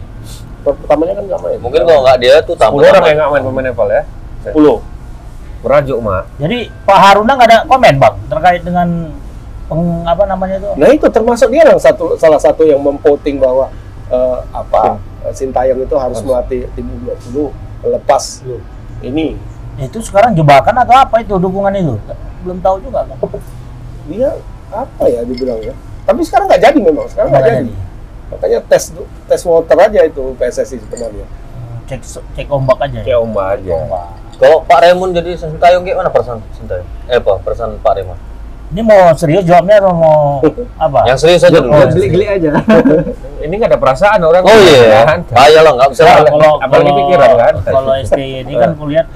[0.58, 1.58] Kiper pertamanya kan nggak main.
[1.62, 4.02] Mungkin kalau nggak dia tuh 10 tambah orang yang nggak main pemain Nepal ya.
[4.44, 4.76] 10.
[5.64, 6.24] Berajuk, Mak.
[6.36, 8.88] Jadi Pak Haruna nggak ada komen, Bang, terkait dengan
[9.64, 10.70] peng, apa namanya itu?
[10.76, 13.68] Nah itu termasuk dia yang satu salah satu yang memvoting bahwa
[14.08, 17.50] eh, apa eh, Sintayong itu harus melatih tim U20
[17.84, 18.44] lepas
[19.00, 19.36] ini
[19.74, 21.94] Itu sekarang jebakan atau apa itu dukungan itu?
[22.46, 23.18] Belum tahu juga kan.
[24.04, 24.30] dia
[24.68, 25.72] apa ya dibilangnya
[26.04, 27.74] tapi sekarang nggak jadi memang sekarang nggak jadi jadi.
[28.28, 28.92] makanya tes
[29.24, 32.02] tes water aja itu PSSI sebenarnya Hmm, Cek
[32.34, 32.98] cek ombak aja.
[33.06, 33.70] Kayak ombak aja.
[33.78, 34.06] Ombak.
[34.42, 36.88] Kalau Pak Raymond jadi Sintayong gimana perasaan Sintayong?
[37.06, 38.18] Eh apa perasaan Pak Raymond?
[38.72, 40.16] Ini mau serius jawabnya atau mau
[40.88, 41.04] apa?
[41.06, 41.70] Yang serius aja dulu.
[41.70, 42.50] Oh, Geli-geli aja.
[43.44, 44.42] Ini nggak ada perasaan orang.
[44.42, 45.04] Oh iya.
[45.04, 45.18] Kan?
[45.28, 46.02] Bahaya lah nggak bisa.
[46.02, 47.54] Kalau kalau Apalagi kalau- pikiran, kan?
[47.60, 49.06] Kalau STY ini kan kulihat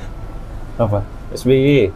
[0.77, 0.99] Apa?
[1.33, 1.91] SBY.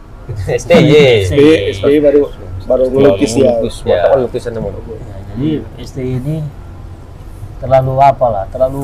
[0.49, 1.27] STY.
[1.29, 2.21] SBY SBY baru
[2.63, 4.07] baru ngelukis ya Lukis, Ya.
[4.07, 4.15] ya.
[4.15, 4.71] lukisan ya,
[5.35, 6.35] jadi STY ini
[7.59, 8.83] terlalu apa lah, terlalu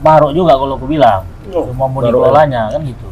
[0.00, 1.24] maruk juga kalau aku bilang.
[1.52, 3.04] Oh, Cuma mau dikelolanya kan gitu.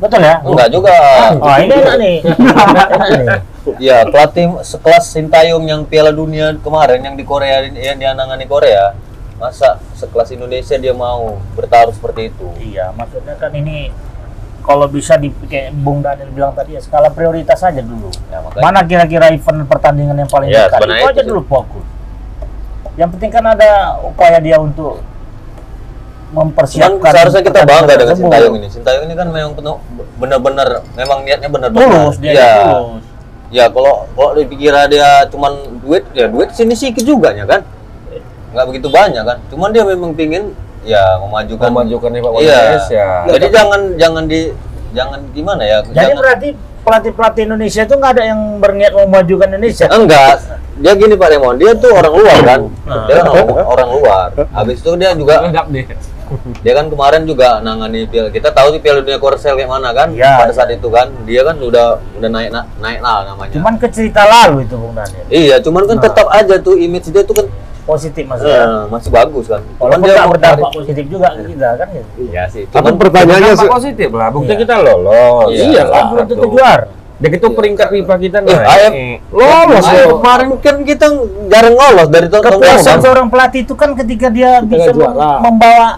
[0.00, 0.36] Betul ya?
[0.40, 0.96] Enggak juga.
[1.36, 2.16] Oh ini enak nih.
[2.72, 3.28] enak nih.
[3.76, 8.96] Ya, pelatih sekelas Sintayong yang Piala Dunia kemarin yang di Korea yang dianangani Korea,
[9.36, 12.48] masa sekelas Indonesia dia mau bertaruh seperti itu?
[12.56, 13.92] Iya, maksudnya kan ini
[14.64, 18.08] kalau bisa di kayak Bung Daniel bilang tadi ya skala prioritas aja dulu.
[18.32, 20.80] Ya, makanya Mana kira-kira event pertandingan yang paling Ya, dekat?
[20.80, 21.84] Itu aja itu dulu fokus.
[22.96, 25.04] Yang penting kan ada upaya dia untuk
[26.30, 27.10] Cuman mempersiapkan.
[27.10, 28.30] seharusnya kita bangga dengan tersebut.
[28.30, 28.68] Sintayong ini.
[28.70, 29.76] Sintayong ini kan memang penuh
[30.22, 31.90] benar-benar memang niatnya benar-benar.
[31.90, 32.52] Tulus dia ya.
[32.70, 33.04] tulus.
[33.50, 37.66] Ya kalau kalau dipikira dia cuman duit, ya duit sini sedikit juga ya kan?
[38.54, 39.38] Nggak begitu banyak kan?
[39.50, 40.54] Cuman dia memang pingin
[40.86, 42.58] ya memajukan Memajukan sepak bola Iya.
[42.62, 43.06] Indonesia.
[43.26, 44.40] Jadi jangan jangan di
[44.94, 45.78] jangan gimana ya?
[45.82, 46.48] Jadi jangan, berarti
[46.80, 49.86] pelatih-pelatih Indonesia itu nggak ada yang berniat mau memajukan Indonesia.
[49.90, 50.34] enggak.
[50.80, 52.60] Dia gini Pak Raymond, dia tuh orang luar kan?
[52.88, 53.04] Nah.
[53.04, 54.28] Dia kan orang, orang luar.
[54.54, 55.44] Habis itu dia juga.
[56.64, 60.08] dia kan kemarin juga nangani piala kita tahu sih piala dunia Korsel kayak mana kan
[60.10, 63.74] Iya, pada saat itu kan dia kan udah udah naik na- naik lah namanya Cuman
[63.76, 65.24] ke cerita lalu itu Bung Daniel.
[65.28, 66.04] iya cuman kan Nah.
[66.04, 67.46] tetap aja tuh image dia tuh kan
[67.80, 68.60] Positif maksudnya.
[68.60, 72.10] eh, masih bagus kan Walaupun dia berdampak tarik- positif juga ke kita kan gitu.
[72.24, 74.28] iya sih Cuman cuman pertanyaannya positif lah.
[74.30, 74.58] Bukti Iya.
[74.58, 75.48] kita lolos.
[75.48, 76.86] Iya, Iya, lah, kan belum tentu juara.
[77.16, 78.64] Dan itu peringkat FIFA kita Eh, naik.
[78.66, 78.92] ayam
[79.30, 81.06] lolos ya kemarin kan kita
[81.48, 85.36] jarang lolos dari tahun Kepuasan kan seorang pelatih itu kan ketika dia bisa juara.
[85.38, 85.88] membawa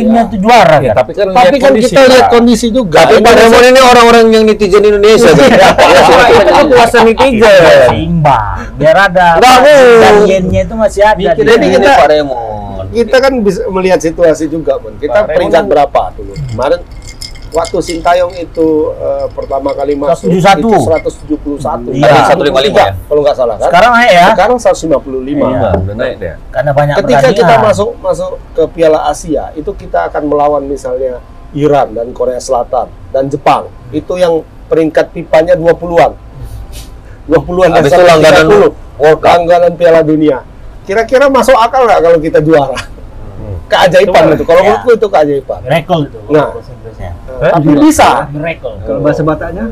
[0.00, 0.94] timnya itu juara Ya, kan.
[1.04, 4.44] tapi kan tapi kan kondisi, kita lihat kondisi juga tapi Pak Raymond ini orang-orang yang
[4.44, 5.44] netizen Indonesia gitu.
[5.44, 7.62] Wah, itu kepuasan netizen.
[7.86, 8.56] Seimbang.
[8.74, 9.26] Biar ada
[10.24, 11.30] yen-nya itu masih ada.
[11.32, 12.48] Jadi kita- Pak Raymond
[12.90, 16.80] kita kan bisa melihat situasi juga pun kita peringkat Raymond- berapa dulu kemarin
[17.50, 20.62] waktu Sintayong itu eh, pertama kali masuk 171.
[20.62, 21.90] itu 171.
[21.94, 22.10] Iya.
[22.30, 22.92] Ada 155 ya?
[22.96, 23.68] Kalau nggak salah kan?
[23.70, 24.26] Sekarang naik ya.
[24.34, 24.86] Sekarang 155.
[25.26, 25.46] Iya.
[25.58, 26.34] Nah, udah naik dia.
[26.54, 27.66] Karena banyak Ketika kita pertandingan.
[27.66, 31.18] masuk masuk ke Piala Asia, itu kita akan melawan misalnya
[31.50, 33.66] Iran dan Korea Selatan dan Jepang.
[33.90, 36.14] Itu yang peringkat pipanya 20-an.
[37.26, 39.00] 20-an dan Habis itu langganan 30.
[39.00, 39.30] World Cup.
[39.34, 40.38] langganan Piala Dunia.
[40.86, 42.78] Kira-kira masuk akal nggak kalau kita juara?
[43.70, 44.42] Keajaiban itu.
[44.42, 44.66] Kalau Ya.
[44.68, 45.58] menurutku itu keajaiban.
[45.62, 46.18] miracle itu.
[46.28, 46.48] Nah.
[47.40, 48.26] Nah, tapi bisa.
[48.28, 48.74] Miracle.
[48.82, 49.64] Kalau bahasa Bataknya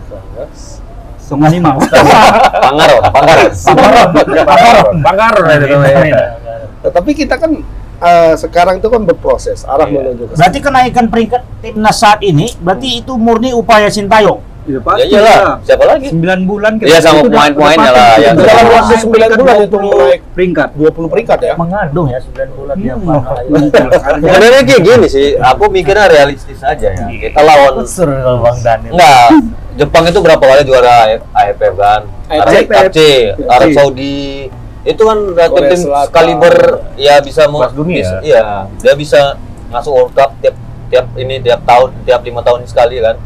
[1.18, 1.76] Songanima.
[2.56, 3.46] Pangaro, Pangaro.
[4.40, 6.22] Banggaron, Banggaron itu namanya.
[6.80, 7.50] Tetapi kita kan
[7.98, 10.00] eh, sekarang itu kan berproses arah Iya.
[10.08, 10.38] menuju ke sana.
[10.40, 14.40] Berarti kenaikan peringkat timnas saat ini berarti itu murni upaya Sintayong.
[14.68, 15.54] Iya Ya pasti iyalah, lah.
[15.64, 16.06] siapa lagi?
[16.12, 20.22] 9 bulan Iya, sama pemain-pemainnya lah, Udah dalam waktu 9 peringkat bulan itu 20 naik
[20.36, 20.68] peringkat.
[20.76, 21.54] 20 peringkat ya.
[21.56, 23.08] Mengandung ya 9 bulan dia Hmm.
[23.08, 23.32] Pak.
[24.22, 27.06] Sebenarnya kayak gini sih, aku mikirnya realistis aja ya.
[27.08, 28.92] Kita lawan Besar kalau Bang Daniel.
[28.92, 29.28] enggak
[29.78, 30.96] Jepang itu berapa kali juara
[31.32, 32.00] AFF kan?
[32.28, 32.98] AFC,
[33.46, 34.50] Arab Saudi.
[34.82, 36.56] Itu kan Korea tim kaliber
[36.94, 38.02] ya bisa mau dunia.
[38.02, 38.42] bisa- Iya,
[38.76, 39.20] dia bisa
[39.68, 40.56] masuk World Cup tiap
[40.88, 43.16] tiap ini tiap tahun, tiap lima tahun sekali kan.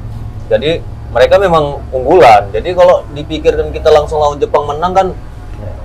[0.47, 2.49] Jadi mereka memang unggulan.
[2.49, 5.07] Jadi kalau dipikirkan kita langsung lawan Jepang menang kan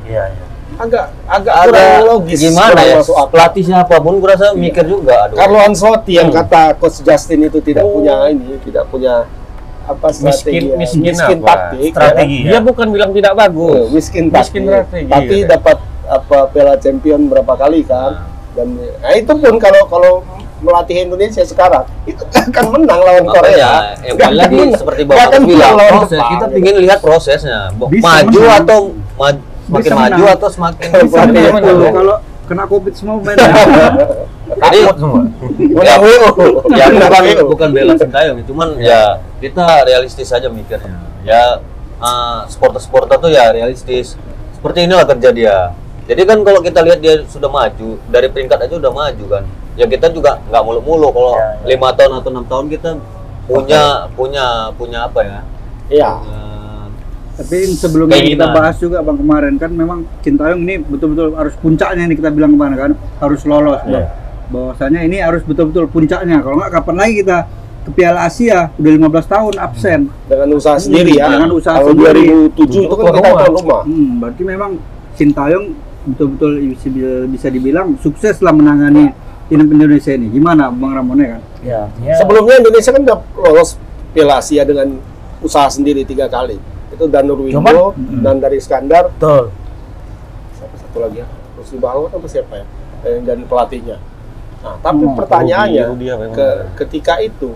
[0.03, 0.45] Iya, iya.
[0.77, 2.37] Agak agak ada kurang logis.
[2.39, 2.95] gimana ya?
[2.95, 3.31] masuk akal.
[3.33, 5.25] Pelatih siapa pun gue rasa mikir juga.
[5.25, 5.35] Aduh.
[5.35, 6.37] Carlo Ancelotti yang Hmm.
[6.37, 7.97] kata coach Justin itu tidak Oh.
[7.97, 9.25] punya ini, tidak punya
[9.83, 11.47] apa strategi, Miskin- ya, miskin apa?
[11.49, 12.39] taktik, Strategi.
[12.39, 12.49] ya.
[12.49, 13.87] Dia bukan bilang tidak bagus.
[13.89, 14.61] miskin Miskin taktik.
[14.61, 15.47] strategi, Tapi ya.
[15.49, 18.11] dapat apa Piala Champion berapa kali kan?
[18.53, 20.13] Dan nah itu pun kalau kalau
[20.57, 23.45] melatih Indonesia sekarang itu akan menang lawan Korea.
[23.45, 23.69] Makanya,
[24.01, 24.79] yang Nggak kembali lagi akan menang.
[24.81, 26.19] seperti Bapak akan bilang, lawan proses.
[26.19, 26.57] Kita gitu.
[26.57, 27.59] ingin lihat prosesnya.
[27.71, 28.59] Bisa maju menang.
[28.59, 28.79] atau
[29.15, 30.37] ma- semakin Bisa maju menang.
[30.37, 31.53] atau semakin Bisa Bisa menang.
[31.53, 31.93] menang.
[31.93, 32.15] Kalau
[32.47, 33.37] kena covid semua main.
[34.57, 35.21] Jadi semua.
[35.59, 35.99] Menang
[36.71, 40.97] ya Menang bukan bukan bela Sintayong, cuman ya kita realistis aja mikirnya.
[41.21, 41.59] Ya
[41.99, 44.15] uh, supporter-supporter tuh ya realistis.
[44.55, 45.57] Seperti inilah kerja dia.
[46.07, 49.43] Jadi kan kalau kita lihat dia sudah maju dari peringkat aja udah maju kan.
[49.77, 51.65] Ya kita juga nggak muluk-muluk kalau Ya, ya.
[51.69, 52.89] lima tahun atau enam tahun kita
[53.45, 53.81] punya
[54.17, 55.39] punya punya apa ya?
[55.87, 56.11] Iya.
[57.37, 62.17] Tapi sebelumnya kita bahas juga bang kemarin kan memang Sintayong ini betul-betul harus puncaknya nih
[62.17, 64.09] kita bilang kemarin kan harus lolos bang.
[64.49, 66.41] Bahwasanya ini harus betul-betul puncaknya.
[66.41, 67.37] Kalau nggak kapan lagi kita
[67.85, 69.99] ke Piala Asia udah 15 tahun absen.
[70.25, 71.29] Dengan usaha sendiri ya.
[71.29, 72.25] dengan usaha Kalau sendiri.
[72.57, 73.37] 2007 itu kan kita rumah.
[73.37, 73.81] tuan rumah.
[73.85, 74.71] Hmm, berarti memang
[75.13, 75.65] Sintayong
[76.07, 76.87] betul-betul bisa,
[77.29, 80.27] bisa dibilang sukses lah menangani tim Indonesia ini.
[80.29, 81.41] Gimana Bang Ramon ya kan?
[81.63, 83.69] Ya, artinya Sebelumnya Indonesia kan udah lolos
[84.11, 84.87] Piala Asia dengan
[85.39, 86.57] usaha sendiri tiga kali.
[86.89, 89.51] Itu Danur Windo Cuman- dan dari Skandar betul.
[90.53, 91.27] siapa satu lagi ya?
[91.55, 92.65] Rusli Balwat apa siapa ya?
[93.05, 93.97] Yang jadi pelatihnya.
[94.57, 96.47] Nah, tapi Oh, pertanyaannya apa yang ke,
[96.83, 97.53] ketika itu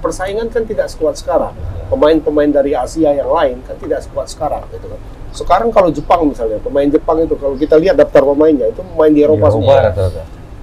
[0.00, 1.54] persaingan kan tidak sekuat sekarang.
[1.86, 5.00] Pemain-pemain dari Asia yang lain kan tidak sekuat sekarang gitu kan.
[5.32, 9.22] Sekarang kalau Jepang misalnya, pemain Jepang itu kalau kita lihat daftar pemainnya itu main di
[9.22, 9.74] Eropa Eropa semua.
[9.88, 10.22] rata-rata.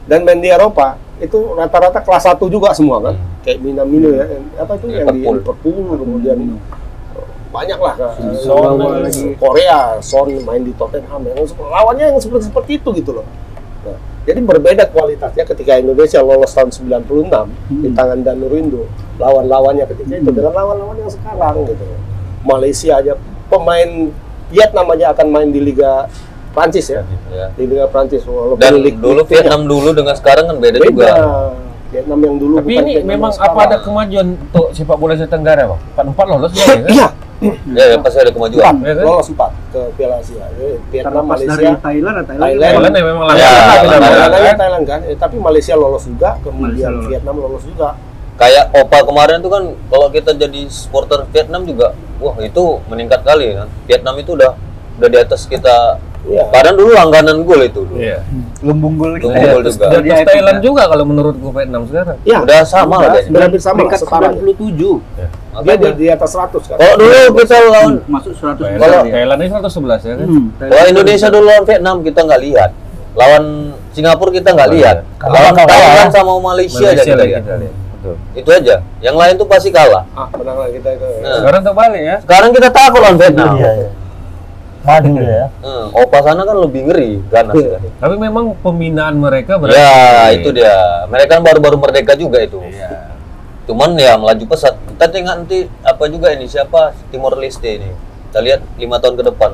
[0.10, 3.14] Dan main di Eropa itu rata-rata kelas 1 juga semua kan.
[3.14, 3.46] Hmm.
[3.46, 5.36] Kayak Minamino ya, yang- apa itu yang di Liverpool.
[5.38, 6.38] Liverpool kemudian
[7.50, 8.14] banyak lah kan.
[8.42, 8.78] Son.
[9.38, 13.26] Korea, Son main di Tottenham yang lawannya yang seperti seperti itu gitu loh.
[13.86, 18.86] Nah, jadi berbeda kualitasnya ketika Indonesia lolos tahun 96 di tangan Danurindo
[19.18, 21.86] lawan-lawannya ketika itu dengan lawan-lawan yang sekarang gitu.
[22.46, 23.14] Malaysia aja
[23.52, 24.14] pemain
[24.50, 26.08] Vietnam aja akan main di Liga
[26.50, 27.02] Prancis ya.
[27.30, 27.48] ya.
[27.52, 30.88] Di Liga Prancis walaupun Dan lig- dulu Vietnam dulu dengan sekarang kan beda, beda.
[30.88, 31.10] juga.
[31.90, 35.26] Vietnam yang dulu Tapi bukan ini Vietnam memang apa ada kemajuan untuk sepak bola Asia
[35.26, 35.82] Tenggara, Bang?
[35.88, 36.66] Empat empat lolos ya?
[36.86, 37.08] Iya,
[37.72, 38.62] Ya, ya pasti ada kemajuan.
[38.62, 39.06] empat, Ya kan?
[39.06, 40.44] lolos empat ke Piala Asia.
[40.52, 42.44] Jadi Vietnam, Terlepas dari Malaysia, Thailand, atau Thailand.
[42.44, 42.62] Thailand.
[42.70, 44.02] Thailand ya memang Ya, langsung Thailand.
[44.04, 44.56] Thailand, kan?
[44.60, 47.08] Thailand kan, Eh, tapi Malaysia lolos juga, kemudian Malaysia lolos.
[47.08, 47.90] Vietnam lolos juga.
[48.36, 53.52] Kayak Opa kemarin tuh kan kalau kita jadi supporter Vietnam juga, wah itu meningkat kali
[53.54, 53.68] kan.
[53.84, 54.52] Vietnam itu udah
[54.96, 55.98] udah di atas kita.
[56.20, 56.44] Iya.
[56.52, 57.82] Kadang dulu langganan gol itu.
[57.82, 57.96] dulu.
[57.96, 58.20] Iya.
[58.60, 59.50] Lumbung gol Lumbung kita.
[59.50, 59.86] gol juga.
[59.88, 60.64] atas epic Thailand ya.
[60.64, 62.18] juga kalau menurutku Vietnam sekarang.
[62.22, 63.12] Iya, Udah sama lah.
[63.24, 64.28] Udah hampir sama setara.
[64.36, 65.00] 97.
[65.10, 65.76] Dia Makanya.
[65.80, 66.78] di, di atas 100 kan.
[66.78, 70.28] Kalau dulu kita lawan Masuk 100 Thailand, Kalau- Thailand ini 111 ya kan?
[70.28, 72.70] Hmm, kalau Indonesia dulu lawan Vietnam kita nggak lihat.
[73.12, 73.44] Lawan
[73.90, 74.98] Singapura kita nggak Oh, lihat.
[75.02, 75.26] iya.
[75.26, 77.42] Lawan Kalah, Thailand sama Malaysia, aja kita lihat.
[77.42, 77.74] kita lihat.
[77.92, 78.16] Betul.
[78.34, 78.76] Itu aja.
[79.02, 80.04] Yang lain tuh pasti kalah.
[80.14, 81.04] Ah, menang lah kita itu.
[81.20, 81.36] Nah.
[81.38, 82.16] Sekarang terbalik ya.
[82.22, 83.54] Sekarang kita takut lawan Vietnam.
[83.56, 83.90] Iya, iya.
[84.80, 85.46] Dia ya.
[85.60, 87.78] Hmm, Opa sana kan lebih ngeri ganas ya.
[88.00, 89.76] Tapi memang pembinaan mereka berarti.
[89.76, 91.06] Ya, itu dia.
[91.08, 92.58] Mereka kan baru-baru merdeka juga itu.
[92.64, 93.12] Iya.
[93.68, 94.80] Cuman ya melaju pesat.
[94.90, 97.92] Kita tengok nanti apa juga ini siapa Timor Leste ini.
[98.30, 99.52] Kita lihat lima tahun ke depan.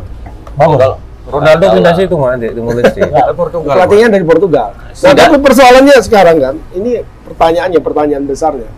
[0.56, 0.80] Bagus.
[0.80, 3.02] Kalau- Ronaldo pindah situ nanti Timor Leste.
[3.42, 3.74] Portugal.
[3.76, 4.70] Pelatihnya dari Portugal.
[4.78, 8.70] Nah, tapi persoalannya sekarang kan, ini pertanyaannya, pertanyaan besarnya.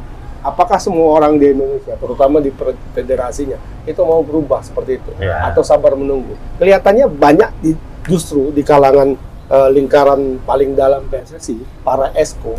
[0.47, 2.55] Apakah semua orang di Indonesia, terutama di
[2.95, 5.51] federasinya, itu mau berubah seperti itu, Ya.
[5.51, 6.39] atau sabar menunggu?
[6.55, 7.71] Kelihatannya banyak di,
[8.07, 12.55] justru di kalangan eh, lingkaran paling dalam PSSI, para esko,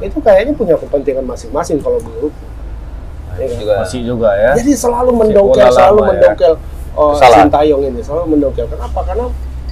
[0.00, 2.44] itu kayaknya punya kepentingan masing-masing kalau menurutku.
[3.32, 3.56] Nah, Ya kan?
[3.60, 4.52] juga Masih juga ya.
[4.56, 6.08] Jadi selalu mendongkel, selalu lama ya.
[6.12, 6.52] mendongkel
[6.96, 7.48] oh, Kesalahan.
[7.48, 8.64] Sintayong ini, selalu mendongkel.
[8.68, 9.00] Kenapa?
[9.04, 9.26] Karena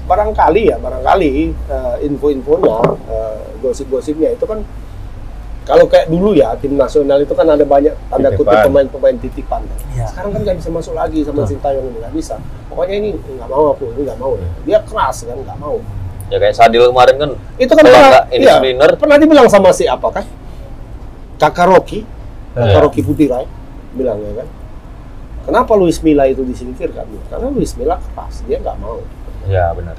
[0.05, 2.77] barangkali ya, barangkali eh, info-infonya,
[3.09, 4.61] eh, gosip-gosipnya itu kan
[5.65, 9.65] kalau kayak dulu ya tim nasional itu kan ada banyak tanda kutip pemain-pemain titipan.
[9.97, 10.05] Iya.
[10.13, 12.37] Sekarang kan nggak bisa masuk lagi sama Sintayong ini nggak bisa.
[12.69, 14.37] Pokoknya ini nggak mau aku, ini nggak mau.
[14.69, 15.81] Dia keras kan nggak mau.
[16.33, 18.91] ya kayak Sadil kemarin kan Itu kan pernah, ini iya, screener.
[18.97, 20.25] pernah dibilang sama si apa kan?
[21.37, 22.01] Kakak Rocky,
[22.57, 22.81] kakak Iya.
[22.81, 23.45] Rocky Putirai
[23.93, 24.49] bilang ya kan.
[25.45, 27.05] Kenapa Luis Milla itu disingkirkan?
[27.29, 29.01] Karena Luis Milla keras, dia nggak mau.
[29.45, 29.93] ya benar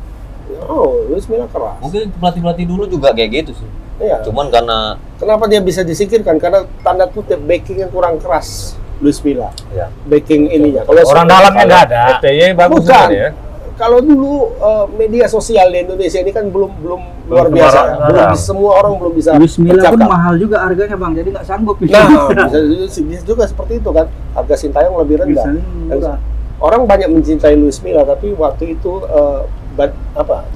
[0.63, 1.77] Oh, Luis Milla keras.
[1.79, 4.19] mungkin pelatih pelatih dulu juga kayak gitu sih Iya.
[4.21, 6.36] cuman karena Kenapa dia bisa disingkirkan?
[6.36, 8.75] Karena tanda kutip backingnya kurang keras.
[8.97, 10.84] Luis Milla, ya backing ininya.
[10.84, 12.01] Kalau Orang dalamnya nggak ada.
[12.17, 13.08] FTY bagus Bukan.
[13.10, 13.29] ya.
[13.73, 17.79] Kalau dulu eh, media sosial di Indonesia ini kan belum belum luar biasa.
[17.79, 17.99] kemarin.
[18.05, 21.45] Belum bisa- semua orang belum bisa Luis Milla pun mahal juga harganya bang, jadi nggak
[21.45, 21.75] sanggup.
[21.81, 22.08] Nah,
[22.51, 22.60] bisa,
[23.01, 24.08] bisa juga seperti itu kan.
[24.31, 26.15] Harga Sintayong lebih rendah.
[26.58, 29.43] Orang banyak mencintai Luis Milla, tapi waktu itu bad-
[30.15, 30.47] apa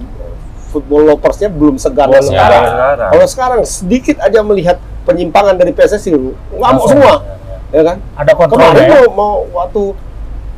[0.69, 2.63] football loversnya belum segar Belum sekarang.
[2.69, 3.09] sekarang.
[3.09, 6.13] Kalau sekarang sedikit aja melihat penyimpangan dari PSSI,
[6.53, 7.25] ngamuk semua,
[7.73, 7.97] ya kan?
[8.13, 8.89] Ada kontrol Kemarin ya.
[8.93, 9.97] mau, mau waktu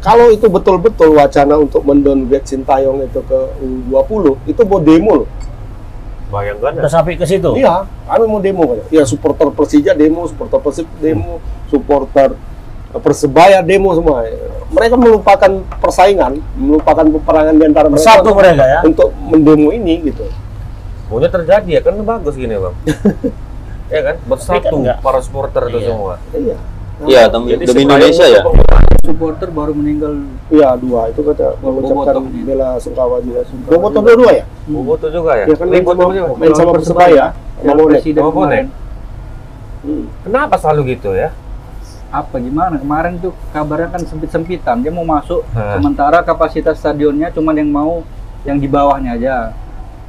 [0.01, 3.39] kalau itu betul-betul wacana untuk mendowngrade Sintayong itu ke
[3.93, 5.29] U20, itu mau demo loh.
[6.31, 6.87] Bayangkan ya.
[6.87, 7.55] Sampai ke situ.
[7.55, 8.79] Iya, kami mau demo kan.
[8.91, 11.39] Iya, supporter Persija demo, supporter Persib demo,
[11.71, 12.35] supporter
[12.97, 14.27] Persebaya demo semua.
[14.71, 18.79] Mereka melupakan persaingan, melupakan peperangan di antara mereka Bersatu mereka ya.
[18.83, 20.25] untuk mendemo ini gitu.
[21.07, 22.75] Maunya terjadi ya kan bagus gini bang.
[23.93, 25.03] ya kan bersatu enggak.
[25.03, 25.87] para supporter itu Iya.
[25.91, 26.13] semua.
[26.31, 26.57] Iya.
[27.03, 28.41] iya demi, Jadi demi si Indonesia ya
[29.01, 30.13] Supporter baru meninggal
[30.47, 33.41] Iya, dua itu kata mengucapkan bela sungkawa juga.
[33.65, 34.43] Bobotoh dua-dua ya?
[34.69, 35.45] Boboto juga ya.
[35.49, 37.25] Iya kan main Ribut sama, main sama Persebaya,
[37.59, 37.89] sama Bonek.
[37.99, 38.65] presiden kemarin.
[39.81, 40.05] Hmm.
[40.21, 41.33] Kenapa selalu gitu ya?
[42.11, 42.75] Apa gimana?
[42.75, 44.83] Kemarin tuh kabarnya kan sempit-sempitan.
[44.83, 45.79] Dia mau masuk, Hah.
[45.79, 48.03] sementara kapasitas stadionnya cuma yang mau
[48.43, 49.35] yang di bawahnya aja.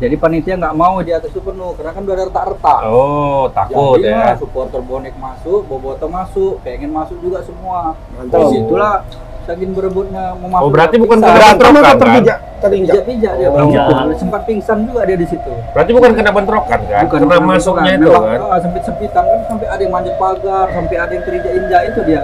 [0.02, 2.80] Jadi panitia nggak mau di atas itu penuh, karena kan udah ada retak-retak.
[2.90, 4.34] Oh takut Jadi ya.
[4.34, 7.94] supporter bonek masuk, boboto masuk, pengen masuk juga semua.
[8.18, 8.50] Mantap.
[8.50, 9.06] Di situlah
[9.42, 10.64] saking berebutnya mau masuk.
[10.64, 11.96] Oh, berarti bukan Berantem bentrokan, kan?
[11.98, 12.38] terpijak?
[12.62, 12.94] Terinjak.
[13.36, 13.52] Dia Oh.
[13.52, 13.66] bang.
[13.68, 14.16] Pijak.
[14.16, 15.50] Sempat pingsan juga dia di situ.
[15.72, 17.02] Berarti bukan kena bentrokan kan?
[17.04, 18.38] Bukan Kena masuknya itu kan?
[18.40, 22.22] ah, sempit-sempitan kan sampai ada yang manjat pagar, sampai ada yang terinjak-injak itu dia.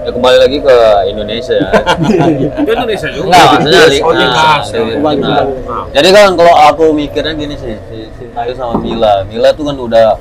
[0.00, 1.70] ya kembali lagi ke Indonesia ya
[2.56, 3.36] Itu Indonesia juga.
[3.52, 4.64] Maksudnya Oh, nah, timnas.
[4.72, 5.44] dari Kembali, timnas.
[5.44, 5.92] kembali.
[5.92, 9.28] Jadi kan kalau aku mikirnya gini sih, si Sintayong sama Mila.
[9.28, 10.16] Mila tuh kan udah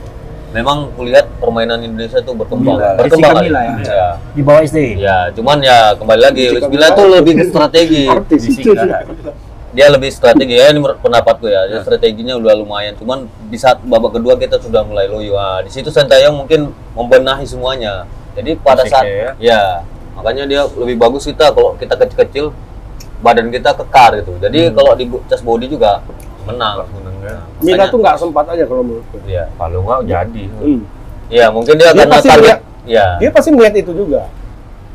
[0.50, 2.78] memang kulihat permainan Indonesia tuh berkembang.
[2.82, 2.98] Mila.
[2.98, 3.50] Berkembang kali.
[3.50, 3.66] Ya?
[3.86, 4.10] ya.
[4.34, 4.78] Di bawah SD.
[4.98, 6.88] Ya, cuman ya kembali lagi Luis Mila.
[6.94, 8.06] tuh lebih ke strategi.
[8.10, 8.74] Itu.
[9.70, 11.70] Dia lebih strategi ya ini menurut pendapatku ya.
[11.70, 12.98] Dia strateginya udah lumayan.
[12.98, 15.38] Cuman di saat babak kedua kita sudah mulai loyo.
[15.38, 18.10] Nah, di situ Sintayong mungkin membenahi semuanya.
[18.34, 19.06] Jadi pada saat
[19.38, 19.86] ya.
[20.18, 22.52] makanya dia lebih bagus kita kalau kita kecil-kecil
[23.22, 24.34] badan kita kekar gitu.
[24.42, 26.02] Jadi kalau di chest body juga
[26.50, 26.90] menang.
[27.20, 27.38] Kan?
[27.60, 29.18] Mila Makanya- tuh nggak sempat aja kalau menurutku.
[29.24, 29.44] Iya.
[29.52, 30.44] Kalau nggak jadi.
[30.58, 30.80] Hmm.
[31.30, 32.58] Iya, mungkin dia, Dia karena pasti target.
[32.84, 33.06] Iya.
[33.18, 34.22] Dia pasti melihat itu juga.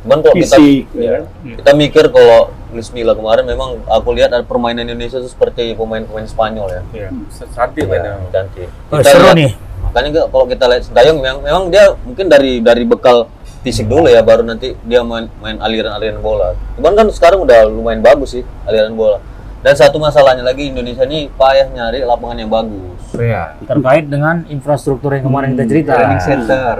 [0.02, 1.22] Cuman kalau kita Fisik, ya, ya kan?
[1.56, 6.26] kita mikir kalau Luis Milla kemarin memang aku lihat ada permainan Indonesia itu seperti pemain-pemain
[6.26, 6.82] Spanyol ya.
[6.92, 7.08] Iya.
[7.48, 8.12] Cantik Iya, mainnya.
[8.28, 8.68] cantik.
[8.90, 9.50] Oh, Kita seru lihat- nih.
[9.80, 13.30] Makanya ke- kalau kita lihat Sintayong memang, memang dia mungkin dari dari bekal
[13.62, 16.52] fisik dulu ya baru nanti dia main main aliran-aliran bola.
[16.74, 19.22] Cuman kan sekarang udah lumayan bagus sih aliran bola.
[19.64, 23.00] Dan satu masalahnya lagi Indonesia ini payah nyari lapangan yang bagus.
[23.16, 23.56] Iya.
[23.64, 25.92] Terkait dengan infrastruktur yang kemarin kita cerita.
[25.96, 26.74] Training center.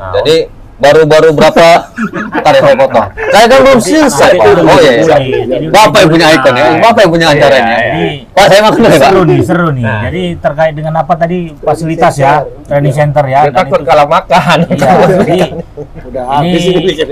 [0.00, 0.48] Nah, Jadi
[0.80, 1.68] baru-baru berapa
[2.48, 3.08] ya saya potong.
[3.28, 4.44] Saya kan belum selesai, Pak.
[4.56, 4.92] Oh iya.
[5.04, 5.68] iya.
[5.68, 6.66] Bapak yang punya ikon ya.
[6.80, 7.76] Bapak yang punya acaranya.
[7.76, 9.00] Jadi Pak, saya makan Pak.
[9.04, 9.84] seru nih, seru nih.
[9.84, 10.00] Nah.
[10.08, 13.52] Jadi terkait dengan apa tadi fasilitas ya, training center ya.
[13.52, 14.58] Dan takut kalah makan.
[14.72, 15.38] Iya, jadi
[16.08, 17.08] Udah habis Ini- kan.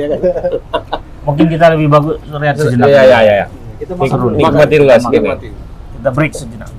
[1.22, 2.88] mungkin kita lebih bagus lihat sejenak.
[2.88, 3.46] Iya, iya, iya.
[3.82, 4.38] Itu Nik- Seru nih.
[4.40, 5.28] Nikmati dulu lah segini.
[5.28, 5.48] Mati.
[5.98, 6.70] Kita break sejenak.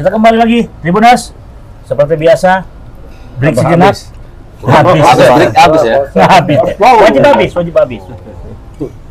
[0.00, 1.36] Kita kembali lagi, Tribuners.
[1.84, 2.64] Seperti biasa,
[3.36, 3.92] break Apa sejenak.
[3.92, 4.00] habis?
[4.64, 5.02] Habis.
[5.04, 5.96] Habis break habis ya.
[6.24, 6.58] Habis.
[6.80, 8.02] Wajib habis, wajib habis.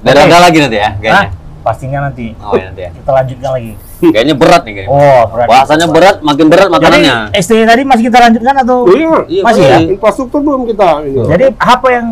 [0.01, 0.93] Dan ada lagi nanti ya, Hah?
[0.97, 1.29] kayaknya.
[1.61, 2.33] Pastinya nanti.
[2.41, 2.89] Oh ya nanti ya.
[2.89, 3.71] Kita lanjutkan lagi.
[4.01, 4.89] Kayaknya berat nih kayaknya.
[4.89, 5.45] Oh, berat.
[5.45, 7.15] Bahasanya berat, makin berat Jadi makanannya.
[7.37, 8.77] ST tadi masih kita lanjutkan atau?
[8.89, 9.77] Iya, Iya, masih ya?
[9.93, 11.21] infrastruktur belum kita ini.
[11.21, 12.05] Jadi apa yang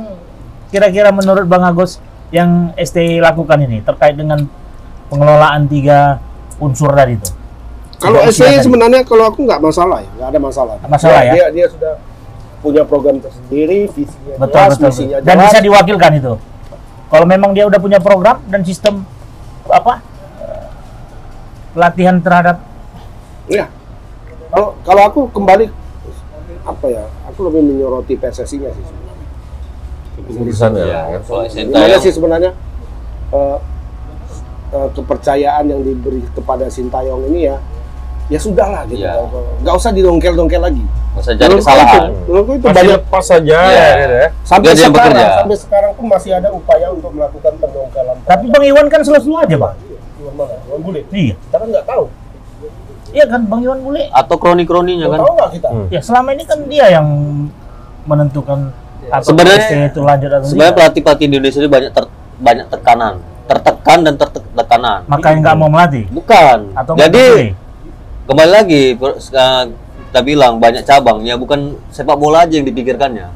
[0.70, 1.98] kira-kira menurut Bang Agus
[2.30, 2.94] yang ST
[3.26, 4.46] lakukan ini terkait dengan
[5.10, 6.22] pengelolaan tiga
[6.62, 7.34] unsur tadi itu?
[7.98, 8.66] Kalau SCI tadi.
[8.70, 10.76] sebenarnya kalau aku nggak masalah ya, nggak ada masalah.
[10.86, 11.34] Masalah dia, ya?
[11.34, 11.94] Dia, dia sudah
[12.62, 15.46] punya program tersendiri, visinya betul jelas, betul, misinya dan jelas.
[15.50, 16.34] bisa diwakilkan itu.
[17.08, 19.06] Kalau memang dia udah punya program dan sistem
[19.68, 20.04] apa
[21.74, 22.58] pelatihan terhadap
[23.48, 23.72] Iya.
[24.52, 25.72] Kalau kalau aku kembali
[26.68, 27.04] apa ya?
[27.32, 28.86] Aku lebih menyoroti PSSI-nya sih
[30.28, 30.84] sebenarnya.
[30.84, 31.02] Ya.
[31.24, 32.52] Gimana Sintayong sih sebenarnya
[33.32, 33.58] eh,
[34.76, 37.58] eh, kepercayaan yang diberi kepada Sintayong ini ya
[38.28, 39.00] ya sudahlah gitu.
[39.00, 39.14] Iya.
[39.60, 40.84] Nggak usah didongkel-dongkel lagi.
[41.10, 42.14] masa jadi kesalahan.
[42.14, 43.74] itu- itu Masih banyak lepas saja Iya.
[43.74, 44.28] ya, gitu ya.
[44.44, 45.26] sampai Dia sekarang bekerja.
[45.34, 48.18] sampai sekarang pun masih ada upaya untuk melakukan pendongkelan.
[48.24, 49.76] tapi Bang Iwan kan selalu aja bang
[50.16, 50.56] Iwan mana?
[50.64, 51.02] Iwan Bule.
[51.10, 52.04] iya Kita kan nggak tahu.
[53.10, 55.20] iya kan Bang Iwan Bule Atau kroni-kroninya kan.
[55.20, 55.68] tahu nggak kita?
[55.68, 55.88] Hmm.
[55.90, 57.08] ya selama ini kan dia yang
[58.04, 58.60] menentukan
[59.08, 63.14] apa Sebenarnya- itu lanjut atau Sebenarnya tidak pelatih-pelatih Indonesia ini banyak ter- banyak tekanan,
[63.48, 65.00] tertekan dan tertekanan.
[65.08, 66.60] makanya nggak mau melatih Bukan.
[66.76, 67.58] atau Jadi
[68.28, 69.64] kembali lagi eh,
[70.08, 73.28] kita bilang banyak cabang ya bukan sepak bola aja yang dipikirkannya.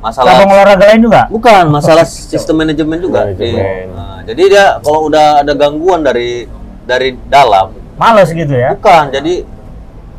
[0.00, 3.24] Masalah cabang olahraga lain juga bukan masalah sistem manajemen juga.
[3.24, 3.56] Manajemen.
[3.56, 3.88] Iya.
[3.90, 6.44] Nah, jadi dia kalau udah ada gangguan dari
[6.84, 9.34] dari dalam males gitu ya bukan jadi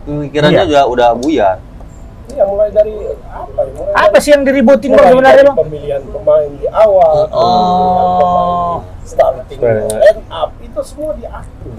[0.05, 0.69] pemikirannya Iya.
[0.69, 1.57] juga udah buyar.
[2.25, 2.95] Iya mulai dari
[3.29, 3.71] apa ya?
[3.77, 7.37] Mulai apa sih yang diributin bang sebenarnya dari bang pemilihan pemain di awal, Oh.
[7.37, 10.01] pemilihan pemain di starting, Starting.
[10.01, 11.73] line up itu semua diatur.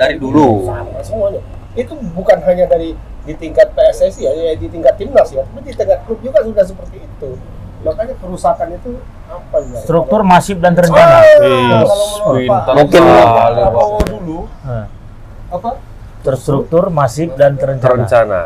[0.00, 0.48] Dari dulu.
[0.64, 1.42] Sama semuanya.
[1.72, 5.70] Itu bukan hanya dari di tingkat PSSI ya, ya di tingkat timnas ya, tapi di
[5.70, 7.30] tingkat klub juga sudah seperti itu.
[7.80, 8.90] Makanya kerusakan itu
[9.24, 9.78] apa ya?
[9.80, 14.84] struktur masif dan terencana Ah, Iya, kalau menurut Mungkin- Prabowo dulu Nah,
[15.48, 15.70] apa?
[16.20, 18.40] terstruktur masif dan terencana Terencana.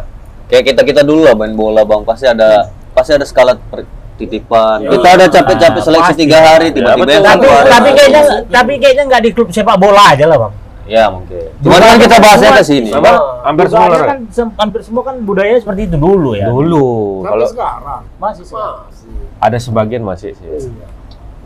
[0.45, 4.79] Kayak kita kita dulu lah main bola bang pasti ada pasti ada skala per- titipan.
[4.79, 4.91] Iya.
[4.93, 7.15] Kita ada capek-capek seleksi tiga hari tiba-tiba betul.
[7.17, 10.53] yang tapi tapi kayaknya tapi kayaknya nggak di klub sepak bola aja lah bang
[10.87, 11.49] ya mungkin.
[11.59, 12.89] Cuman kan kita bahasnya ke sini.
[12.89, 13.11] Sama
[13.43, 16.87] hampir semua kan sem- hampir semua kan budaya seperti itu dulu ya Dulu
[17.19, 19.13] Sampai kalau sekarang masih masih.
[19.39, 20.45] ada sebagian masih sih.
[20.45, 20.87] Iya.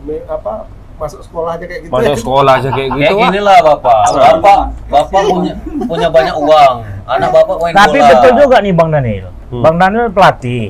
[0.01, 1.91] Me- apa masuk sekolah aja kayak gitu.
[1.91, 2.17] Masuk ya.
[2.17, 2.99] sekolah aja kayak gitu.
[2.99, 3.23] Kayak Wak.
[3.25, 4.03] gini lah bapak.
[4.09, 5.53] Bapak bapak punya
[5.85, 6.75] punya banyak uang.
[7.05, 8.09] Anak bapak main tapi bola.
[8.11, 9.63] betul juga nih bang Daniel Hmm.
[9.63, 10.65] bang Daniel pelatih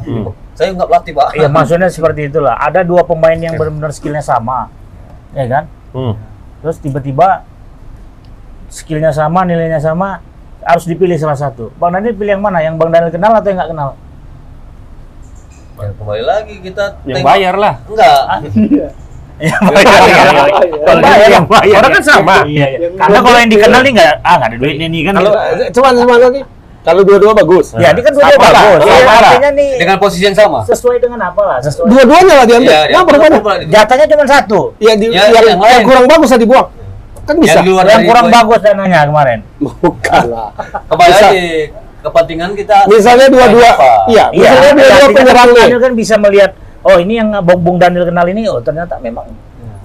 [0.00, 0.28] Hmm.
[0.52, 1.28] Saya nggak pelatih pak.
[1.34, 4.68] Iya maksudnya seperti itulah ada dua pemain yang benar-benar skillnya sama
[5.30, 6.14] ya kan Hmm.
[6.60, 7.48] terus tiba-tiba
[8.70, 10.22] skillnya sama nilainya sama
[10.62, 13.58] harus dipilih salah satu bang Daniel pilih yang mana yang bang Daniel kenal atau yang
[13.58, 13.90] nggak kenal
[15.80, 17.74] Ya, kembali lagi kita Yang tengok- bayar lah.
[17.82, 18.20] Enggak.
[19.40, 20.04] Iya, bayar.
[20.84, 21.80] Kalau bayar, yang bayar.
[21.80, 22.36] Orang kan sama.
[22.44, 22.88] Iya, iya.
[22.92, 25.12] Karena kalau yang dikenal nih nggak, ah nggak ada duitnya nih kan.
[25.16, 25.30] Kalau
[25.72, 26.40] cuman cuman lagi
[26.80, 27.72] kalau dua-dua bagus.
[27.72, 28.80] ya ini kan lah, bagus.
[28.84, 30.60] sama Ya, artinya nih Dengan posisi yang sama.
[30.64, 31.56] sesuai dengan apa lah?
[31.60, 31.88] Sesuai.
[31.88, 32.68] Dua-duanya lah diambil.
[32.68, 33.52] Iya, Yang berapa?
[33.64, 34.60] Jatahnya cuma satu.
[34.76, 35.82] Ya, di, Ya, yang, yang yang, lain.
[35.88, 36.68] kurang bagus lah dibuang.
[37.30, 37.62] Kan bisa.
[37.62, 38.34] Yang luar Yang kurang poin.
[38.34, 39.38] bagus dananya kemarin.
[39.62, 40.22] Bukan
[40.90, 41.46] lagi
[42.00, 42.76] kepentingan kita.
[42.88, 43.70] Misalnya dua-dua,
[44.08, 45.62] iya, Iya, misalnya dua-dua kan penyerang nih.
[45.62, 46.50] Daniel kan bisa melihat,
[46.82, 49.28] oh ini yang Bung Bung Daniel kenal ini, oh ternyata memang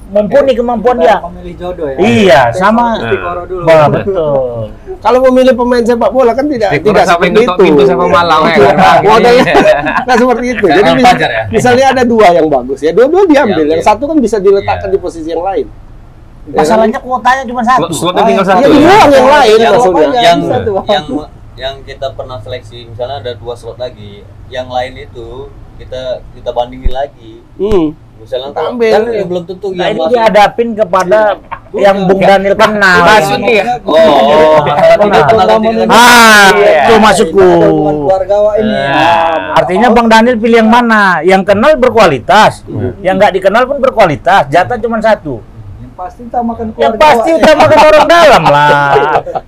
[0.06, 1.20] mumpuni kemampuan dia.
[1.20, 1.98] Pemilih jodoh ya.
[2.00, 2.98] Iya, sama.
[3.68, 4.72] Wah, betul.
[5.04, 7.62] Kalau memilih pemain sepak bola kan tidak Di tidak sampai seperti itu.
[7.62, 8.98] pintu sama Malang ya kan.
[9.12, 9.44] Modalnya
[10.08, 10.66] nggak seperti itu.
[10.66, 11.42] Jadi ya?
[11.52, 13.60] misalnya ada dua yang bagus ya, dua-dua diambil.
[13.60, 13.76] Diambil.
[13.76, 14.96] Yang satu kan bisa diletakkan Iya.
[14.96, 15.68] di posisi yang lain.
[16.46, 16.62] Ya?
[16.62, 17.90] Masalahnya kuotanya cuma satu.
[17.90, 18.62] Slot- Slotnya tinggal satu.
[18.62, 18.98] Ya ya?
[19.10, 20.08] yang lain yang, maksudnya.
[20.14, 20.40] yang,
[20.86, 21.06] yang
[21.56, 26.92] yang kita pernah seleksi misalnya ada dua slot lagi yang lain itu kita kita bandingin
[26.92, 27.96] lagi Hmm.
[28.16, 28.92] misalnya Ambil.
[28.92, 31.20] kan ya belum tentu Nah, yang ini masuk dihadapin kepada
[31.74, 33.00] yang Bung Daniel kenal.
[33.02, 33.64] Maksud dia.
[33.82, 34.60] oh, oh
[35.02, 35.88] masalah tidak.
[35.88, 36.72] Ah, Iya.
[36.78, 37.48] itu maksudku.
[38.06, 38.76] Keluarga Wak ini.
[39.56, 41.20] Artinya Bang Daniel pilih yang mana?
[41.20, 42.64] Yang kenal berkualitas,
[43.00, 44.48] yang nggak dikenal pun berkualitas.
[44.48, 45.40] Jatah cuma satu.
[45.96, 47.00] Pasti utamakan Yang keluarga.
[47.00, 47.40] pasti Wak.
[47.40, 48.92] utamakan orang dalam lah.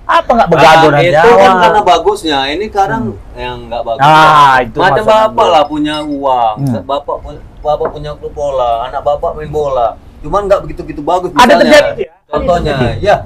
[0.02, 3.02] Apa nggak begaduh Nah, dan itu kan karena bagusnya ini kadang
[3.34, 6.80] yang nggak bagus Ah, itu macam bapak lah punya uang Hmm.
[6.82, 7.16] bapak
[7.58, 9.88] bapak punya klub bola anak bapak main bola
[10.18, 11.60] cuman nggak begitu begitu bagus Ada misalnya.
[11.60, 12.12] terjadi ya?
[12.26, 13.16] contohnya ya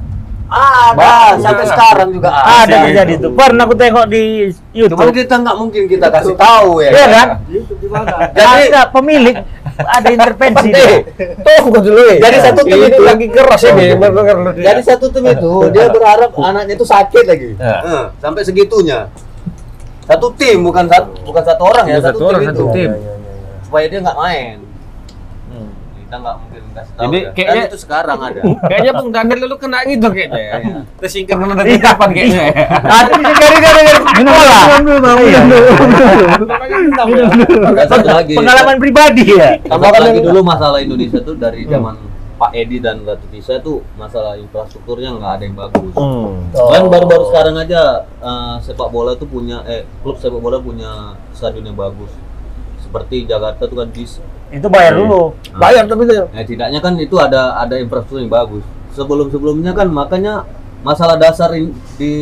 [0.48, 1.08] ada
[1.38, 3.28] sampai sekarang juga Ada ada terjadi itu.
[3.32, 5.16] Pernah aku tengok di cuman YouTube.
[5.16, 7.26] kita nggak mungkin kita kasih tahu ya Iya kan?
[7.46, 8.16] YouTube di mana?
[8.28, 9.36] jadi Ada pemilik
[9.78, 10.70] ada intervensi.
[10.70, 10.98] Eh,
[11.58, 12.16] tunggu dulu ya.
[12.20, 13.84] Jadi satu tim ini itu- lagi keras ini.
[13.92, 14.64] bener-bener lu dia.
[14.70, 17.50] Jadi satu tim itu dia berharap anaknya itu sakit lagi.
[17.56, 17.76] Ya.
[17.80, 19.08] Eh, sampai segitunya.
[20.02, 22.74] Satu tim bukan satu bukan satu orang ya, Bukan satu, satu orang, tim satu itu.
[22.74, 22.90] tim.
[23.62, 24.56] Supaya dia nggak main.
[26.12, 27.02] Hmm, kita nggak mungkin kasih tahu.
[27.02, 27.30] Jadi ya.
[27.32, 28.40] kayaknya- itu sekarang ada.
[28.68, 30.52] Kayaknya Bung Daniel dulu kena gitu kayaknya ya.
[30.60, 30.78] Iya.
[31.00, 32.52] Tersingkir dulu dari kapan kayaknya ya.
[32.84, 33.80] Ada dari dari dari
[34.12, 35.20] Minum dulu, minum dulu,
[37.08, 37.72] minum
[38.12, 38.32] lagi.
[38.36, 39.56] pengalaman pribadi ya.
[39.64, 41.96] Tambah lagi dulu masalah Indonesia tuh dari zaman
[42.36, 45.94] Pak Edi dan Ratu Tisa tuh masalah infrastrukturnya nggak ada yang bagus.
[45.94, 46.50] Hmm.
[46.52, 51.64] Kan baru-baru sekarang aja eh, sepak bola tuh punya eh klub sepak bola punya stadion
[51.64, 52.10] yang bagus.
[52.92, 54.20] Seperti Jakarta tuh kan JIS.
[54.52, 55.32] Itu bayar dulu.
[55.56, 56.28] Bayar tapi itu.
[56.28, 58.60] Nah, tidaknya kan itu ada ada infrastruktur yang bagus.
[58.92, 60.44] Sebelum-sebelumnya kan makanya
[60.84, 62.12] masalah dasar in- di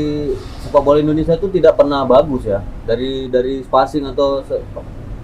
[0.63, 2.63] sepak bola Indonesia itu tidak pernah bagus ya.
[2.87, 4.63] Dari dari passing atau se-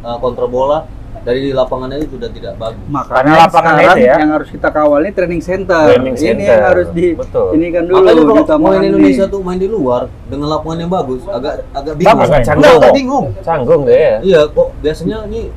[0.03, 0.79] eh, kontrol bola
[1.27, 2.87] dari lapangannya itu sudah tidak bagus.
[2.87, 4.15] Makanya lapangan itu ya.
[4.23, 5.91] yang harus kita kawal ini training center.
[5.91, 6.47] Training Ini center.
[6.47, 7.49] yang harus di Betul.
[7.59, 10.93] ini kan dulu Makanya kalau kita main Indonesia tuh main di luar dengan lapangan yang
[10.95, 12.21] bagus agak agak bingung.
[12.23, 13.27] Agak bingung.
[13.43, 14.17] Canggung deh ya.
[14.23, 15.51] Iya, kok biasanya ini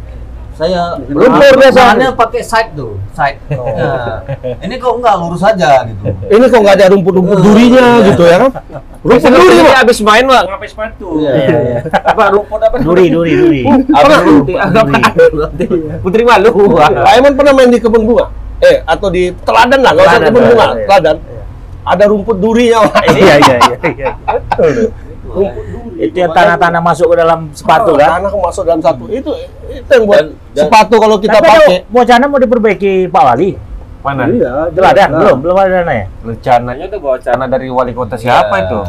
[0.59, 3.39] saya Lumpur biasanya pakai side tuh, side.
[3.47, 4.19] Nah,
[4.59, 6.03] ini kok enggak lurus aja gitu.
[6.27, 8.51] Ini kok nggak ada rumput-rumput durinya gitu ya kan?
[8.99, 9.83] Rumput duri Ini Pak.
[9.87, 11.23] abis main lah ngapain sepatu.
[11.23, 11.87] Iya.
[11.87, 12.75] Apa rumput apa?
[12.83, 13.61] Duri, duri, duri.
[14.27, 14.59] Rumput
[16.03, 16.75] Putri malu.
[16.75, 18.27] Pak Eman pernah main di kebun bunga?
[18.59, 21.43] Eh, atau di teladan lah, nggak usah kebun bunga, teladan, iya.
[21.87, 23.03] Ada rumput durinya, Pak.
[23.15, 24.11] Iya, iya, iya, iya.
[25.99, 28.09] Itu yang tanah-tanah masuk ke dalam sepatu kan.
[28.15, 29.03] Tanah masuk dalam satu.
[29.05, 29.35] Itu
[29.67, 31.77] itu yang buat Dan- dan- sepatu kalau kita Tapi pakai.
[31.89, 33.51] wacana mau diperbaiki Pak Wali.
[33.99, 34.23] Mana?
[34.25, 34.95] Iya, jelas.
[35.11, 36.05] belum, belum ada dana ya.
[36.23, 38.79] Rencananya tuh wacana dari wali kota siapa Ya, itu?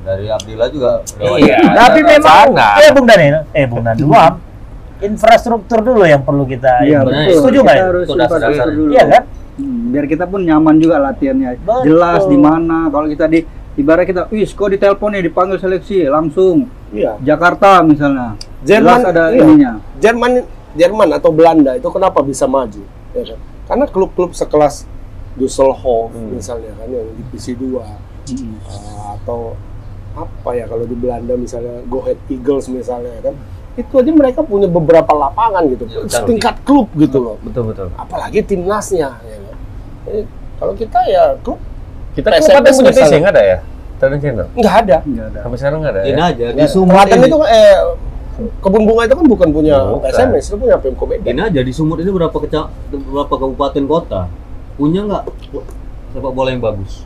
[0.00, 0.90] Dari Abdillah juga.
[1.18, 1.58] Iya.
[1.82, 2.78] Tapi memang, wacana.
[2.78, 4.06] eh Bung Daniel, eh Bung Daniel,
[5.00, 6.86] infrastruktur dulu yang perlu kita.
[6.86, 7.34] Iya, betul.
[7.34, 7.78] Setuju Kita nggak?
[7.82, 8.46] harus Itu dasar-dasar.
[8.46, 8.92] infrastruktur dulu.
[8.92, 9.22] Iya kan?
[9.58, 11.50] Hmm, biar kita pun nyaman juga latihannya.
[11.58, 11.80] Betul.
[11.84, 13.40] Jelas di mana kalau kita di
[13.80, 17.16] ibarat kita, wis kok ditelepon nih dipanggil seleksi langsung Iya.
[17.20, 18.34] Jakarta misalnya.
[18.60, 19.40] Jerman Jelas ada iya.
[19.40, 19.72] ininya.
[19.96, 20.32] Jerman
[20.70, 22.82] Jerman atau Belanda itu kenapa bisa maju?
[23.10, 23.38] Ya kan?
[23.66, 24.86] Karena klub-klub sekelas
[25.32, 26.34] Düsseldorf Hmm.
[26.34, 27.86] misalnya kan yang di divisi 2
[28.26, 28.58] Hmm.
[28.60, 29.54] uh, atau
[30.12, 33.34] apa ya kalau di Belanda misalnya Go Ahead Eagles misalnya kan
[33.72, 37.88] itu aja mereka punya beberapa lapangan gitu Ya, setingkat klub gitu loh Betul betul.
[37.94, 39.54] apalagi timnasnya ya kan?
[40.58, 41.62] Kalau kita ya klub
[42.10, 42.90] Kita PSM kan pada punya.
[42.92, 43.58] TC nggak ada ya?
[44.00, 44.46] Training center.
[44.50, 45.38] nggak ada Enggak ada.
[45.42, 46.24] Sampai sekarang nggak ada Ini ya?
[46.26, 47.26] aja di Sumut Teladan ini.
[47.26, 47.74] itu eh
[48.58, 50.08] kebun bunga itu kan bukan punya Bukan.
[50.08, 54.20] PSMS itu punya Pemko Medan Ini aja di Sumut ini berapa keca berapa kabupaten kota
[54.74, 55.22] punya nggak
[56.10, 57.04] sepak bola yang bagus?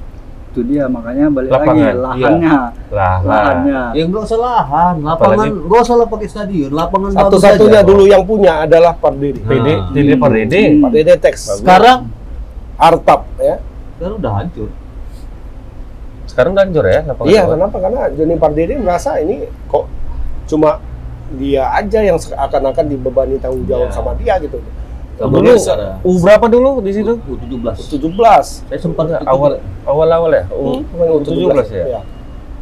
[0.49, 2.55] Itu dia makanya balik Lapangan, lagi lahannya.
[2.55, 3.17] Lah, lah.
[3.21, 3.81] Lahannya.
[3.91, 7.89] Ya nggak usah lahan, lapangan nggak usah lah pakai stadion, lapangan bagus satu-satunya aja.
[7.91, 9.91] dulu yang punya adalah Pardede PD, Nah.
[9.91, 10.55] PD per DD.
[10.55, 10.81] Hmm.
[10.81, 12.07] Pardede Tex Sekarang
[12.77, 13.59] Artap ya
[13.95, 14.69] sekarang udah hancur.
[16.35, 17.53] Sekarang hancur ya lapangan iya bola?
[17.55, 19.87] kenapa karena Joni Pardede merasa ini kok
[20.45, 20.83] cuma
[21.33, 23.95] dia aja yang akan-akan dibebani tanggung jawab Iya.
[23.95, 24.59] sama dia gitu
[25.15, 25.55] Dulu.
[26.03, 27.15] U berapa dulu di situ?
[27.23, 28.03] U17.
[28.03, 30.45] 17 Saya sempat ikut Awal awal awal ya?
[30.51, 31.87] U Hmm, U17 ya?
[31.89, 32.01] Iya.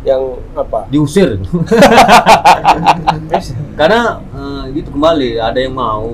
[0.05, 1.41] yang apa diusir.
[3.73, 6.05] Karena eh, gitu kembali ada yang mau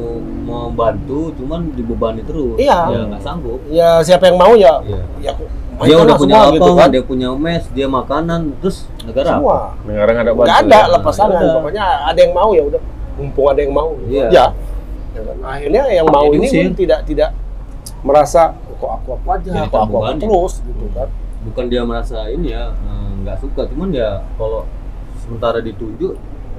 [0.44, 2.56] mau bantu, cuman dibebani terus.
[2.56, 2.78] Iya.
[2.86, 3.58] Ya nggak sanggup.
[3.68, 5.02] ya siapa yang mau ya Iya.
[5.20, 5.32] ya
[5.78, 9.36] Dia udah punya semua lapangan, gitu kan dia punya mes, dia makanan, terus negara apa?
[9.38, 10.42] semua ada bantu.
[10.42, 10.90] nggak ada ya?
[10.90, 11.54] lepas Ya tangan udah.
[11.54, 12.80] pokoknya ada yang mau ya udah
[13.14, 14.26] mumpung ada yang mau Iya.
[14.28, 14.46] ya
[15.08, 17.30] Ya akhirnya yang mau ini pun tidak tidak
[18.00, 20.22] merasa kok aku aku aja Jadi kok aku aku tabungannya.
[20.22, 21.08] terus gitu kan
[21.38, 24.66] Bukan dia merasa ini ya eh, nggak suka, cuman dia kalau
[25.18, 26.14] sementara ditunjuk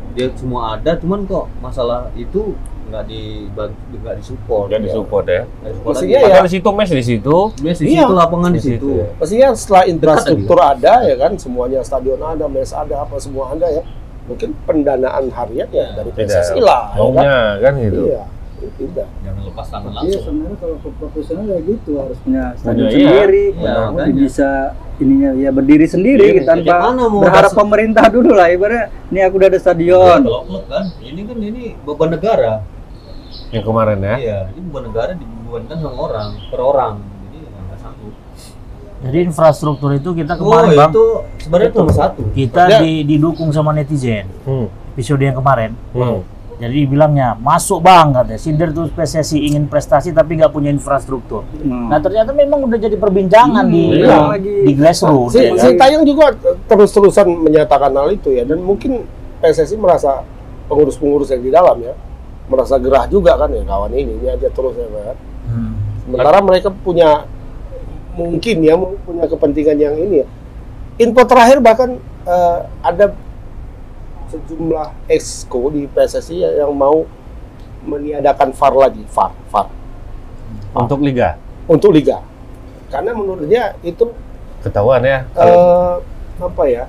[0.09, 2.55] dia semua ada, cuman kok masalah itu
[2.89, 4.65] nggak dibantu, nggak disupport.
[4.67, 5.41] Nggak disupport ya.
[5.63, 6.09] Disupport lagi.
[6.09, 6.19] ya.
[6.19, 7.37] Padahal di situ mes di situ.
[7.59, 8.01] Mes di Iya.
[8.01, 9.33] situ, lapangan di Di situ, situ.
[9.37, 9.47] ya.
[9.53, 13.83] Setelah infrastruktur ada ya kan semuanya stadion ada mes ada apa semua ada ya
[14.25, 16.29] mungkin pendanaan harian ya dari Tidak.
[16.29, 18.03] PSSI lah ya kan Maunya kan gitu.
[18.07, 18.23] iya
[18.59, 20.21] tidak Jangan lepas tangan Iya langsung.
[20.21, 22.93] sebenarnya kalau ke profesional ya gitu harus punya stadion iya.
[22.93, 24.13] sendiri, Iya, Jadi makanya.
[24.13, 24.49] bisa
[24.99, 29.35] ininya ya berdiri sendiri Iya, tanpa bagaimana mau berharap pemerintah dulu lah ibaratnya ini aku
[29.35, 30.19] udah ada stadion.
[30.21, 32.53] Kalau klub kan, ini kan ini beban negara.
[33.49, 34.15] Yang kemarin ya.
[34.15, 36.93] Iya, ini beban negara dibebankan sama orang, per orang.
[37.01, 38.13] Jadi ya nggak sanggup.
[38.99, 41.05] Jadi infrastruktur itu kita Oh, kemarin bang, itu
[41.39, 42.21] sebenarnya nomor satu.
[42.31, 42.79] kita Ya.
[42.79, 44.27] di- didukung sama netizen.
[44.43, 44.67] Hmm.
[44.91, 45.71] Episode yang kemarin.
[45.91, 46.21] Hmm.
[46.59, 48.35] Jadi bilangnya masuk bang katanya.
[48.35, 51.47] Sindir terus PSSI ingin prestasi tapi nggak punya infrastruktur.
[51.57, 54.35] Nah, Nah ternyata memang udah jadi perbincangan Hmm, di iya.
[54.35, 55.31] di grassroots.
[55.31, 55.87] si, ya si kan?
[55.87, 56.35] Tayong juga
[56.67, 59.07] terus-terusan menyatakan hal itu ya dan mungkin
[59.39, 60.27] PSSI merasa
[60.67, 61.95] pengurus-pengurus yang di dalam ya
[62.49, 65.17] merasa gerah juga kan ya kawan ini ini aja terus ya kan.
[65.45, 65.73] Hmm.
[66.03, 67.23] Sementara mereka punya
[68.11, 70.27] mungkin ya punya kepentingan yang ini ya.
[70.99, 71.95] Info terakhir bahkan
[72.25, 73.13] eh, ada
[74.27, 77.05] sejumlah exco di PSSI ya- yang mau
[77.81, 79.67] meniadakan VAR lagi, VAR, VAR
[80.75, 81.39] Untuk liga.
[81.65, 82.21] untuk liga.
[82.89, 84.09] Karena menurut dia itu
[84.59, 85.23] Ketahuan ya.
[85.31, 85.95] eh,
[86.37, 86.85] apa ya?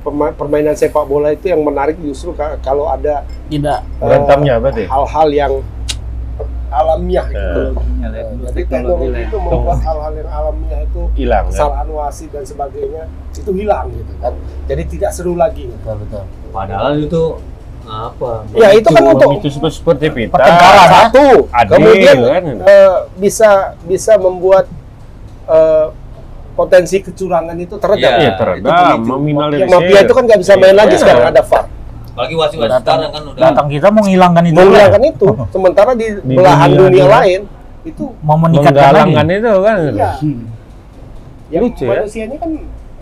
[0.00, 4.84] Perma- Permainan sepak bola itu yang menarik justru ka- kalau ada Tidak eh, Berantamnya berarti.
[4.86, 5.52] hal-hal yang
[6.68, 7.62] alamiah gitu.
[8.44, 11.52] Jadi teknologi itu membuat hal-hal yang alamiah itu hilang kan?
[11.54, 14.34] kesalahan wasit dan sebagainya itu hilang gitu kan.
[14.66, 15.70] Jadi tidak seru lagi.
[15.70, 15.78] Gitu.
[15.78, 16.22] betul betul.
[16.50, 17.22] Padahal itu
[17.84, 18.32] apa?
[18.56, 20.34] Ya itu kan untuk itu seperti pita.
[20.34, 20.88] Pertengkaran, ya?
[20.88, 22.44] satu, Adil, kemudian kan?
[22.64, 23.50] eh, bisa
[23.84, 24.66] bisa membuat
[25.46, 25.86] eh,
[26.54, 28.00] potensi kecurangan itu teredam.
[28.00, 28.10] Iya.
[28.16, 29.66] Iya itu teredam, meminimalisir.
[29.66, 31.00] Mafia itu kan nggak bisa main lagi Iya.
[31.00, 31.64] sekarang ada VAR.
[32.06, 34.54] Apalagi wasit-wasit Datang, sekarang kan udah datang kita mau menghilangkan itu.
[34.56, 37.40] Menghilangkan itu, sementara di, Di belahan dunia lain
[37.82, 39.12] itu Mau menikatkan lagi.
[39.34, 39.76] Itu kan.
[39.84, 40.10] iya.
[41.50, 41.90] Yang Lucu ya.
[41.92, 42.50] manusia ini kan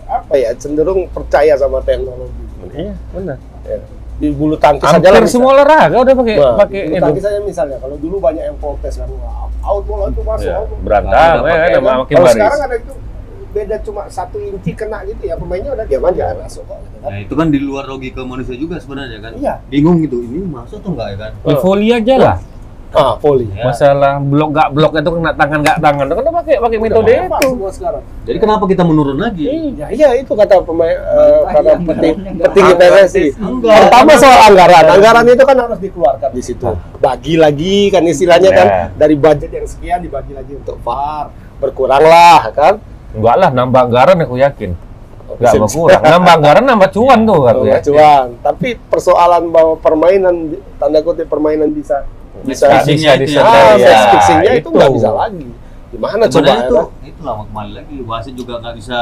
[0.03, 2.41] apa ya cenderung percaya sama teknologi.
[2.69, 3.37] Iya, benar.
[3.63, 3.79] Ya.
[4.13, 7.01] Di bulu tangkis saja Hampir lah semua olahraga udah pakai Nah, pakai bulu itu.
[7.01, 9.09] tangkis saja misalnya kalau dulu banyak yang protes kan
[9.59, 10.69] out bola itu masuk Ya, out.
[10.79, 11.95] berantam Udah ya, pakai, kan, kan?
[11.97, 12.35] makin Kalau baris.
[12.35, 12.93] sekarang ada itu
[13.53, 17.09] beda cuma satu inci kena gitu ya pemainnya udah diam aja masuk kok gitu kan.
[17.13, 19.31] Nah, itu kan di luar logika manusia juga sebenarnya kan.
[19.37, 19.53] Iya.
[19.69, 21.31] Bingung gitu, ini masuk atau enggak ya kan?
[21.45, 22.37] Ya, volley aja lah.
[22.93, 23.49] Ah, poli.
[23.57, 23.65] Ya.
[23.65, 26.05] Masalah blok gak blok itu kena tangan gak tangan.
[26.13, 27.49] Kan udah pakai pakai metode Udah itu.
[27.49, 28.03] semua sekarang.
[28.21, 29.43] Jadi kenapa kita menurun lagi?
[29.73, 33.25] Ya, iya itu kata pemain eh, kata peting, petinggi PSSI.
[33.41, 33.89] Enggak.
[33.89, 34.85] Pertama soal anggaran.
[34.93, 36.69] Anggaran itu kan harus dikeluarkan di situ.
[37.01, 38.85] Bagi lagi kan istilahnya kan Ya.
[38.93, 41.33] dari budget yang sekian dibagi lagi untuk VAR.
[41.57, 42.77] Berkuranglah kan.
[43.13, 44.71] Enggak lah, nambah anggaran aku yakin.
[45.33, 46.01] Enggak Bisa- berkurang.
[46.03, 47.77] Nambah anggaran nambah cuan tuh aku ya.
[47.79, 48.27] cuan.
[48.41, 50.35] Tapi persoalan bahwa permainan
[50.75, 52.05] tanda kutip permainan bisa
[52.41, 53.39] bisa bisa itu bisa.
[53.39, 53.45] ya.
[53.45, 54.69] ah, match fixingnya itu itu.
[54.73, 55.47] nggak bisa lagi.
[55.93, 58.99] Gimana coba Sebenarnya ya itu, itu lah kembali lagi wasit juga nggak bisa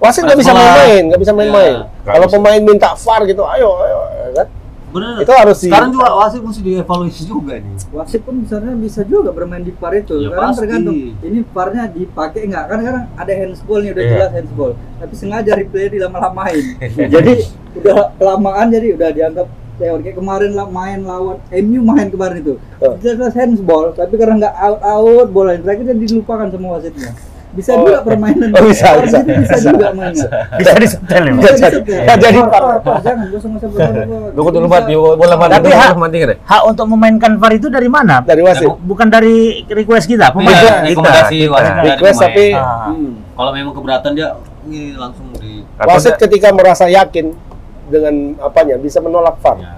[0.00, 1.74] Wasit nggak bisa main-main, nggak bisa main-main.
[1.76, 1.84] Iya.
[1.84, 2.34] Nggak Kalau bisa.
[2.34, 4.46] pemain minta VAR gitu, ayo, ayo, ya kan?
[4.90, 5.22] Bener.
[5.22, 7.74] Itu harus di Sekarang juga wasit mesti dievaluasi juga nih.
[7.90, 10.14] Wasit pun sebenarnya bisa juga bermain di VAR itu.
[10.18, 10.60] Ya, Sekarang pasti.
[10.60, 12.64] tergantung ini VAR-nya dipakai nggak?
[12.66, 14.12] Kan sekarang ada handsball nih udah Iya.
[14.12, 14.72] jelas handsball.
[14.98, 16.64] Tapi sengaja replay dilama-lamain.
[17.14, 17.32] jadi
[17.74, 19.46] udah kelamaan jadi udah dianggap
[19.80, 22.54] teori kayak kemarin lah main lawan MU main kemarin itu.
[22.84, 23.00] Oh.
[23.00, 27.16] Jelas handsball, tapi karena nggak out out bola yang terakhir dia dilupakan sama wasitnya.
[27.50, 27.82] Bisa Oh.
[27.82, 29.18] juga permainan Oh, bisa, VAR bisa.
[29.18, 30.28] gitu bisa juga mainnya.
[30.54, 31.32] Bisa disetel ya.
[31.34, 31.98] Bisa disetel.
[32.16, 32.62] jadi VAR.
[32.62, 34.28] VAR, VAR, Jangan, gak usah nggak usah bola.
[34.30, 36.38] Tunggu dulu mati, bola mati, Tapi bola hak-?
[36.46, 38.22] Hak untuk memainkan VAR itu dari mana?
[38.22, 38.70] dari wasit.
[38.80, 39.36] Bukan dari
[39.66, 40.78] request kita, pemain Iya, kita.
[40.88, 42.28] rekomendasi wasit dari Request pemain.
[42.28, 42.86] tapi Ah.
[42.88, 43.10] Hmm.
[43.32, 44.28] Kalau memang keberatan dia
[44.94, 47.34] langsung di wasit ketika merasa yakin
[47.88, 49.58] dengan apanya bisa menolak VAR.
[49.58, 49.74] ya.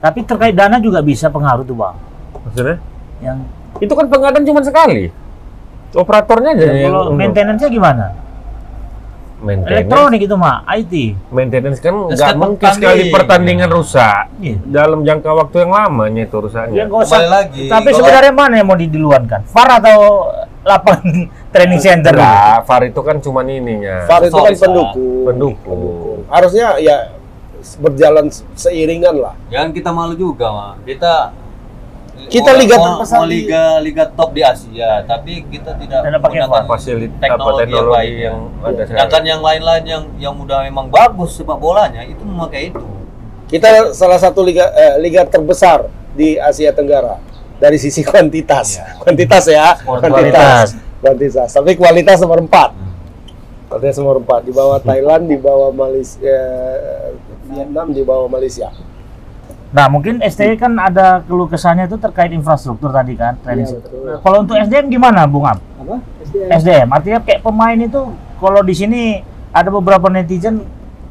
[0.00, 1.94] Tapi terkait dana juga bisa pengaruh tuh bang.
[2.42, 2.76] maksudnya?
[3.22, 3.38] Yang
[3.76, 5.10] Itu kan pengadaan cuma sekali.
[5.94, 8.06] Operatornya aja yang kalau maintenance-nya gimana?
[9.36, 9.76] maintenance.
[9.76, 10.94] Elektronik itu mah, IT.
[11.28, 13.12] Maintenance kan nggak kan mungkin sekali pertanding.
[13.12, 14.56] pertandingan rusak Iya.
[14.64, 16.74] dalam jangka waktu yang lamanya itu rusaknya.
[16.74, 17.04] Ya usah.
[17.14, 17.62] Kembali lagi.
[17.68, 19.40] Tapi Kalau- sebenarnya mana yang mau didiluankan?
[19.44, 19.98] VAR atau
[20.64, 21.06] lapangan
[21.52, 22.16] training center?
[22.16, 23.96] Enggak, VAR itu kan cuma ininya.
[24.06, 25.24] VAR itu kan pendukung.
[25.28, 25.80] Pendukung.
[26.26, 26.96] Harusnya ya
[27.76, 29.36] berjalan seiringan lah.
[29.48, 30.72] Jangan kita malu juga, mah.
[30.82, 31.36] Kita
[32.28, 37.60] Kita mau- liga mau- liga liga top di Asia, tapi kita tidak menggunakan Fasilitas teknologi,
[37.60, 42.22] yang teknologi yang ada Sedangkan yang lain-lain yang yang udah memang bagus sepak bolanya itu
[42.22, 42.84] memakai itu.
[43.48, 47.20] Kita salah satu liga eh, liga terbesar di Asia Tenggara
[47.60, 48.80] dari sisi kuantitas.
[48.98, 50.74] Kuantitas ya, kuantitas.
[51.04, 51.48] Kuantitas.
[51.52, 53.68] Tapi kualitas nomor 4.
[53.68, 57.12] Kualitas nomor 4 di bawah Thailand, di bawah Malaysia, eh,
[57.52, 58.72] Vietnam, di bawah Malaysia.
[59.74, 63.98] Nah mungkin STI kan ada keluh kesahnya itu terkait infrastruktur tadi kan, training Iya, betul.
[64.06, 65.58] Nah, kalau untuk SDM gimana, Bung Am?
[65.58, 65.98] Apa?
[66.22, 66.48] SDM.
[66.54, 68.00] SDM, artinya kayak pemain itu
[68.38, 69.02] kalau di sini
[69.50, 70.62] ada beberapa netizen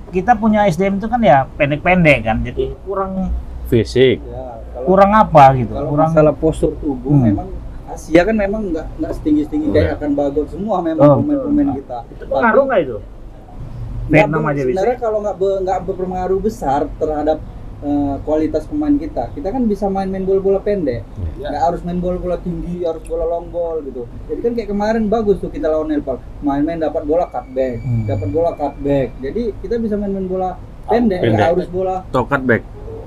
[0.10, 3.36] kita punya SDM itu kan ya pendek-pendek kan, jadi kurang
[3.68, 4.24] fisik.
[4.24, 7.24] Ya, kalau kurang apa gitu, Kalau kurang masalah postur tubuh Hmm.
[7.26, 7.48] memang
[7.84, 11.20] Asia kan memang nggak nggak setinggi tinggi kayak akan bagot semua memang Oh.
[11.20, 11.98] pemain-pemain kita.
[12.10, 12.98] itu pengaruh nggak itu?
[12.98, 14.66] Nggak Vietnam aja bisa.
[14.66, 17.38] Sebenarnya kalau nggak be- nggak berpengaruh besar terhadap
[17.84, 21.04] eh, kualitas pemain kita, kita kan bisa main-main bola-bola pendek.
[21.36, 21.48] Iya.
[21.48, 24.08] Nggak harus main bola-bola tinggi, harus bola long ball gitu.
[24.26, 28.04] Jadi kan kayak kemarin bagus tuh kita lawan Nepal, main-main dapat bola cutback, Hmm.
[28.06, 29.08] dapat bola cutback.
[29.20, 30.56] Jadi kita bisa main-main bola
[30.86, 31.50] pendek, nggak Pendek.
[31.50, 32.64] harus bola Tokat back.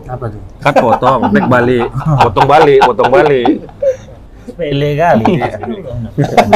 [0.07, 0.43] Apa tuh?
[0.61, 1.87] Cut potong, back balik.
[2.23, 3.49] Potong balik, potong balik.
[4.47, 5.43] Sepele kali.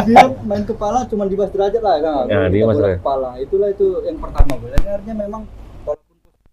[0.07, 2.99] dia main kepala cuma di bawah derajat lah kan Ya, di bola derajat.
[3.03, 5.43] kepala itulah itu yang pertama artinya memang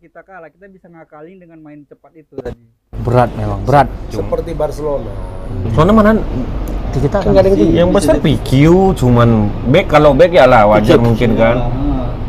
[0.07, 2.55] kita kalah kita bisa ngakalin dengan main cepat itu tadi
[2.97, 3.87] Berat memang, berat.
[4.07, 5.11] Seperti Barcelona.
[5.69, 6.11] Soalnya mana
[6.89, 7.75] Kita Kan nggak ada yang tinggi.
[7.75, 8.49] yang besar PQ
[8.95, 9.29] cuman
[9.67, 11.59] back kalau back ya lah wajar mungkin kan.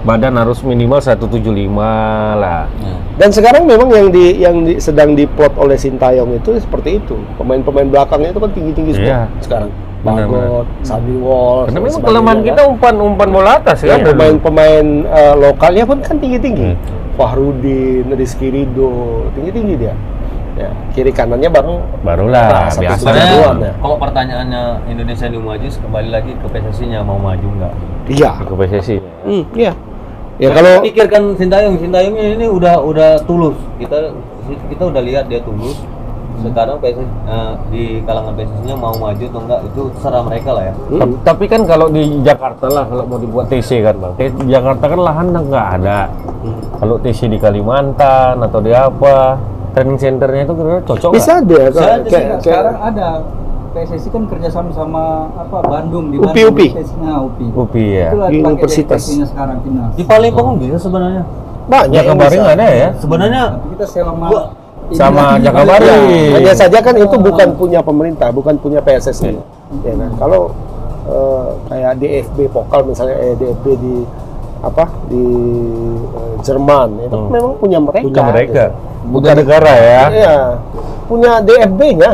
[0.02, 1.70] Badan harus minimal 175
[2.34, 2.66] lah.
[3.14, 7.14] Dan sekarang memang yang di yang di, sedang diplot oleh Sintayong itu seperti itu.
[7.36, 9.20] Pemain-pemain belakangnya itu kan tinggi-tinggi semua Iya.
[9.38, 9.70] sekarang.
[9.98, 11.66] Benar, Bagot, Sabi Wall.
[11.66, 12.46] Karena memang kelemahan kan.
[12.46, 14.04] kita umpan-umpan bola atas Ya, kan.
[14.04, 16.68] pemain-pemain eh, lokalnya pun kan tinggi-tinggi.
[16.68, 17.07] Hmm.
[17.18, 19.94] Fahrudin, Rizky Ridho, tinggi-tinggi dia.
[20.54, 22.98] Ya, kiri kanannya baru Barulah Nah, satu biasa.
[22.98, 23.72] setengah Sebenarnya doang ya.
[23.78, 27.74] kalau pertanyaannya Indonesia ini maju kembali lagi ke PSSI-nya mau maju nggak?
[28.08, 28.30] iya.
[28.42, 28.96] Ke PSSI.
[29.22, 29.72] Hmm, iya.
[30.38, 33.58] Ya kalau pikirkan Sintayong, Sintayongnya ini udah udah tulus.
[33.76, 34.14] Kita
[34.66, 35.78] kita udah lihat dia tulus.
[36.38, 40.74] Sekarang PSSI eh, di kalangan PSSI-nya mau maju atau enggak itu terserah mereka lah ya.
[40.74, 44.12] hmm, Ta- Tapi kan kalau di Jakarta lah kalau mau dibuat TC kan bang.
[44.16, 46.00] Di Jakarta kan lahan nggak ada.
[46.78, 49.34] Kalau TC di Kalimantan atau di apa,
[49.70, 53.08] training centernya itu kira-kira cocok bisa kayak- aja sih, kayak- sekarang ada
[53.68, 55.02] PSSI kan kerjasama sama
[55.34, 56.68] apa Bandung di UPI, Bandung UPI.
[57.20, 58.08] UPI UPI ya.
[58.08, 59.02] Itulah Di universitas.
[59.04, 59.56] Sekarang
[59.92, 61.22] Di Palembang pun bisa sebenarnya.
[61.68, 62.88] banyak Ya kemarin ada ya.
[62.96, 64.48] Sebenarnya tapi kita selama Gua-
[64.90, 65.84] Sama ini- Jakabari.
[65.84, 66.30] Ya, Iya.
[66.34, 69.36] hanya saja kan itu bukan punya pemerintah, bukan punya PSSI.
[69.82, 70.10] Ya kan?
[70.16, 70.52] Kalau
[71.04, 73.94] eh, kayak DFB Pokal misalnya eh, DFB di
[74.58, 75.24] apa di
[76.08, 77.28] eh, Jerman itu Hmm.
[77.30, 78.04] memang punya mereka.
[78.04, 78.64] Punya mereka.
[78.68, 79.08] gitu.
[79.08, 80.02] Bukan negara ya.
[80.10, 80.36] Iya.
[81.04, 82.10] Punya DFB-nya,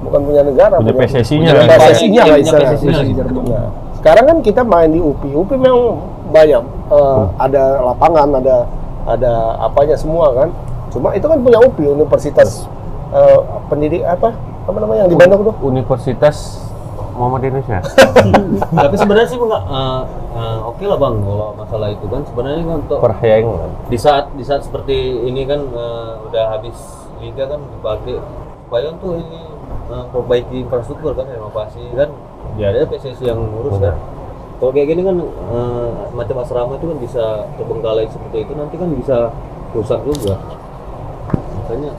[0.00, 0.74] bukan punya negara.
[0.80, 1.52] Punya PSSI-nya.
[1.52, 3.24] Punya PSSI-nya lah istilahnya.
[3.44, 3.62] Ya.
[3.94, 5.32] Sekarang kan kita main di UPI.
[5.34, 5.84] UPI memang
[6.28, 8.56] banyak eh, ada lapangan, ada
[9.04, 10.48] ada apanya semua kan.
[10.88, 12.64] Cuma itu kan punya UPI Universitas
[13.12, 14.32] eh, pendidik apa
[14.68, 15.54] apa namanya yang di Bandung tuh?
[15.64, 16.68] Universitas
[17.18, 17.82] Muhammad Indonesia.
[18.86, 20.00] tapi sebenarnya sih enggak eh,
[20.38, 23.44] eh, oke lah Bang kalau masalah itu kan sebenarnya kan untuk Perhayang.
[23.90, 26.76] di saat di saat seperti ini kan eh, udah habis
[27.18, 28.22] liga kan dipakai
[28.68, 29.40] supaya untuk ini
[29.90, 32.14] eh, perbaiki infrastruktur kan renovasi kan
[32.54, 33.98] ya ada PSSI yang ngurus kan
[34.58, 37.24] kalau kayak gini kan eh, macam asrama itu kan bisa
[37.58, 39.16] terbengkalai seperti itu nanti kan bisa
[39.74, 40.38] rusak juga
[41.68, 41.92] makanya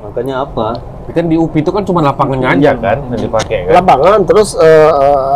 [0.00, 0.68] makanya apa
[1.10, 3.82] kan di UPI itu kan cuma lapangannya aja kan yang dipakai kan.
[3.82, 4.90] Lapangan terus eh,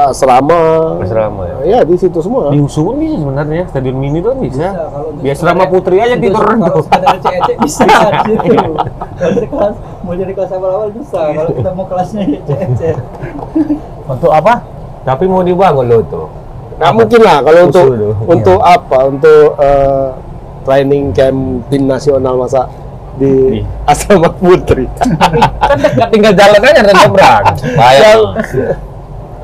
[0.06, 0.94] asrama.
[1.02, 1.56] Asrama ya.
[1.66, 2.54] Ya di situ semua.
[2.54, 4.70] Di Usungan bisa sebenarnya, stadion mini tuh bisa.
[4.70, 4.70] Bisa,
[5.18, 7.86] sekolah- asrama putri aja tidur Kalau sekadar CEC bisa
[8.22, 8.54] gitu.
[9.18, 9.74] Kalau kelas
[10.06, 11.20] mau jadi kelas awal-awal bisa.
[11.34, 12.82] Kalau kita mau kelasnya ya CEC.
[14.14, 14.62] Untuk apa?
[15.02, 16.26] Tapi mau dibangun loh tuh.
[16.74, 17.86] Nggak mungkin lah kalau untuk
[18.26, 18.98] untuk apa?
[19.06, 20.06] Untuk eh,
[20.64, 22.66] training camp tim nasional masa
[23.14, 24.90] di asrama putri.
[25.70, 27.44] kan dekat tinggal jalan aja dan nyebrang.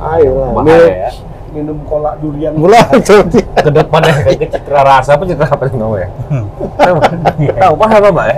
[0.01, 0.51] Ayo lah.
[0.57, 1.11] Bahaya ya.
[1.51, 2.79] minum kolak durian mula
[3.67, 6.09] Ke depannya kayak ke citra rasa apa citra apa sih namanya?
[7.59, 8.37] Tahu paham apa ya?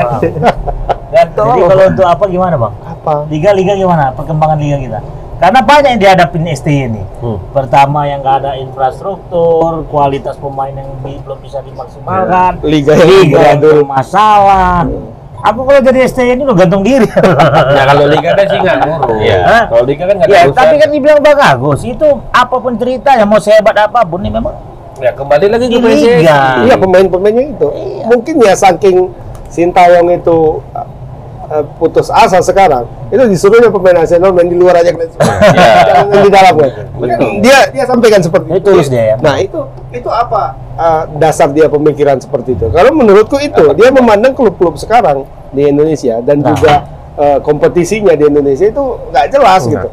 [1.12, 2.74] Dan jadi kalau untuk apa gimana bang?
[2.82, 3.14] apa?
[3.28, 4.14] Liga-liga gimana?
[4.16, 5.00] Perkembangan liga kita?
[5.42, 7.02] Karena banyak yang dihadapin STY ini.
[7.18, 7.34] Hmm.
[7.50, 13.38] Pertama yang nggak ada infrastruktur, kualitas pemain yang bi- belum bisa dimaksimalkan, Liga yang liga
[13.42, 13.82] yang beradul.
[13.82, 14.86] bermasalah.
[15.42, 17.02] Aku kalau jadi STY ini udah gantung diri.
[17.74, 19.18] Ya kalau liga kan sih nggak ngurus.
[19.18, 19.38] Iya.
[19.66, 20.58] Kalau liga kan nggak ada ya, urusan.
[20.62, 24.54] tapi kan dibilang Bang Agus, itu apa pun ceritanya, mau sehebat apa pun, ini memang
[25.02, 26.62] ya kembali lagi ke liga.
[26.62, 27.66] Iya pemain-pemainnya itu.
[28.06, 29.10] Mungkin ya saking
[29.50, 30.62] Sintayong itu
[31.76, 34.96] putus asa sekarang, itu disuruhnya pemain nasional main di luar aja.
[34.96, 36.70] Jangan main di dalam kan.
[37.44, 39.16] Dia dia sampaikan seperti Ini tulus dia ya?
[39.20, 39.60] Nah itu
[39.92, 42.72] itu apa eh, dasar dia pemikiran seperti itu?
[42.72, 46.48] Kalau menurutku itu dia memandang klub-klub sekarang di Indonesia dan Nah.
[46.56, 46.72] juga
[47.20, 49.88] eh, kompetisinya di Indonesia itu nggak jelas gitu.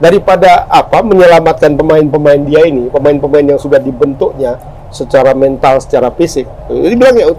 [0.00, 4.58] Daripada apa menyelamatkan pemain-pemain dia ini, pemain-pemain yang sudah dibentuknya
[4.90, 6.46] secara mental, secara fisik.
[6.70, 7.30] Dia bilang ya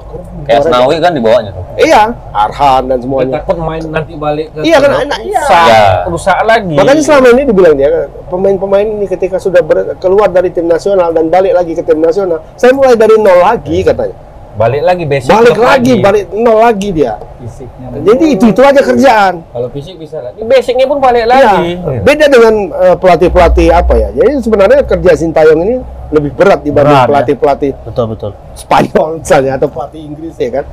[0.46, 3.34] kayak Asnawi kan dibawanya tuh Iya, Arhan dan Dia semuanya.
[3.36, 5.42] takut main nanti balik ke Iya, kan, enak, iya.
[5.42, 5.84] rusak, Iya.
[6.08, 6.76] rusak lagi.
[6.76, 7.90] Makanya selama ini dibilang dia
[8.26, 12.40] pemain-pemain ini ketika sudah ber- keluar dari tim nasional dan balik lagi ke tim nasional,
[12.54, 14.16] saya mulai dari nol lagi katanya.
[14.56, 17.20] Balik lagi basic Balik lagi, balik nol lagi dia.
[17.38, 17.88] Fisiknya.
[18.02, 19.34] Jadi itu itu aja kerjaan.
[19.44, 20.40] Kalau fisik bisa lagi.
[20.42, 21.36] Basicnya pun balik Iya.
[21.36, 21.68] lagi.
[22.02, 24.10] Beda dengan eh, pelatih-pelatih apa ya.
[24.16, 25.76] Jadi sebenarnya kerja Sintayong ini
[26.10, 27.10] lebih berat dibanding Berat, ya.
[27.12, 28.32] pelatih-pelatih betul betul.
[28.54, 30.66] Spanyol misalnya atau pelatih Inggris ya kan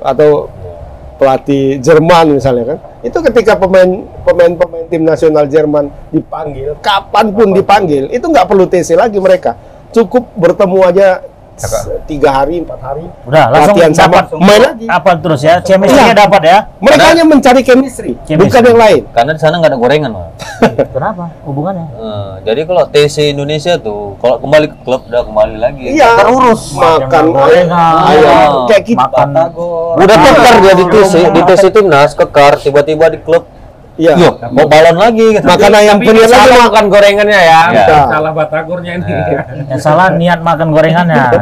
[0.00, 0.30] atau
[1.14, 3.90] pelatih Jerman misalnya kan itu ketika pemain
[4.22, 9.58] pemain pemain tim nasional Jerman dipanggil kapan pun dipanggil itu nggak perlu TC lagi mereka
[9.90, 11.08] cukup bertemu aja
[12.04, 15.54] tiga hari empat hari Udah langsung latihan sama dapat main lagi apa terus ya?
[15.60, 16.16] Chemistry-nya Iya.
[16.16, 16.58] dapat ya?
[16.78, 18.38] mereka hanya mencari chemistry, Chemistry.
[18.40, 20.28] bukan yang lain Karena di sana nggak ada gorengan, Pak.
[20.88, 21.24] Kenapa?
[21.42, 21.86] Hubungannya?
[21.92, 25.84] Eh, jadi kalau TC Indonesia tuh, kalau kembali ke klub udah kembali lagi.
[25.88, 26.62] iya Terurus.
[26.72, 28.66] makan gorengan, ayam Ah.
[28.66, 29.28] kayak kita makan
[29.98, 33.46] Udah kekar dia di TC, di TC timnas kekar, tiba-tiba di klub,
[33.98, 35.26] iya yuk mau balon lagi.
[35.34, 35.44] Gitu.
[35.44, 37.60] makan ayam Tapi penyet lagi salah makan gorengannya ya.
[37.68, 37.98] Ya.
[38.06, 39.12] Salah batagornya ini.
[39.70, 41.24] Yang salah niat makan gorengannya.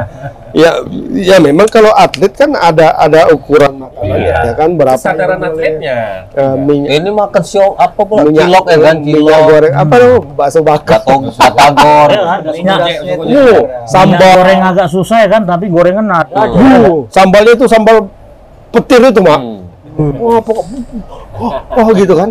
[0.56, 0.72] ya
[1.12, 4.38] ya memang kalau atlet kan ada ada ukuran makanannya Iya.
[4.40, 5.98] ya kan berapa Kesadaran yang atletnya.
[6.32, 8.24] eh, minyak Ini makan siom apa pula?
[8.24, 11.00] minyak Cilok ya kan, minyak cilok, goreng apa tuh bakso bakar
[11.30, 12.08] batagor.
[12.08, 12.20] Ya?
[12.48, 16.56] Minyak, Uh, minyak sambal goreng agak susah ya kan, tapi gorengan ada aja.
[16.56, 18.08] Uh, sambalnya itu sambal
[18.68, 19.55] petir itu mak Hmm.
[19.96, 20.64] Wah pokok
[21.40, 22.30] oh, oh gitu kan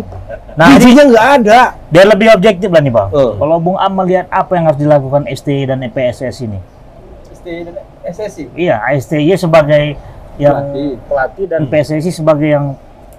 [0.56, 1.60] Nah, bijinya nggak ada
[1.92, 3.12] biar lebih objektif lah nih, Bang.
[3.12, 3.32] Eh.
[3.36, 6.58] Kalau Bung Am melihat apa yang harus dilakukan STI dan PSS ini?
[8.00, 8.44] SSI.
[8.56, 10.00] Iya, STI sebagai
[10.40, 10.90] yang Pelatih.
[11.08, 12.66] pelatih dan PSSI sebagai yang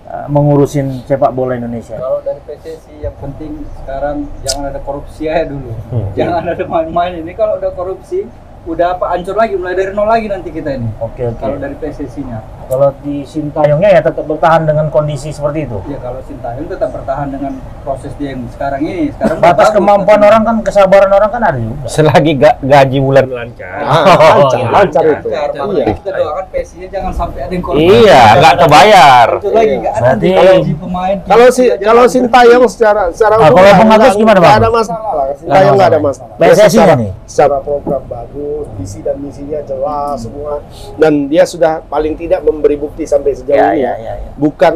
[0.09, 1.97] uh, mengurusin sepak bola Indonesia.
[1.97, 5.71] Kalau dari PSSI yang penting sekarang jangan ada korupsi aja dulu.
[6.17, 8.25] Jangan ada main-main ini kalau udah korupsi
[8.68, 10.91] udah apa hancur lagi mulai dari nol lagi nanti kita ini.
[10.99, 11.39] Oke, oke.
[11.39, 12.39] Kalau dari PSSI-nya.
[12.68, 15.80] Kalau di Sintayongnya ya tetap bertahan dengan kondisi seperti itu.
[15.88, 19.07] Ya kalau Sintayong tetap bertahan dengan proses dia yang sekarang ini.
[19.09, 21.88] Sekarang Batas kemampuan tapi- orang kan kesabaran orang kan ada juga.
[21.88, 23.72] Selagi ga- gaji bulan lancar.
[23.80, 24.03] Ah,
[24.36, 27.88] lancar, lancar itu Lancar, iya makanya kita doakan PSSI-nya jangan sampai ada yang korupsi.
[27.88, 29.28] Iya, nggak kebayar.
[29.32, 31.18] Hancur lagi nggak ada Berarti- nanti gaji pemain.
[31.24, 32.03] kalau si kalau.
[32.07, 34.55] Sintayong secara secara Ah, umum kalau nggak- Bung Agus nggak- gimana, Bang?
[34.57, 37.11] ada masalah lah Sintayong nggak ada masalah PSSI nih?
[37.24, 40.63] secara program bagus visi dan misinya jelas semua
[40.95, 43.95] dan dia sudah paling tidak memberi bukti sampai sejauh Ya, ini ya, ya.
[43.95, 44.29] ya, ya.
[44.33, 44.73] bukan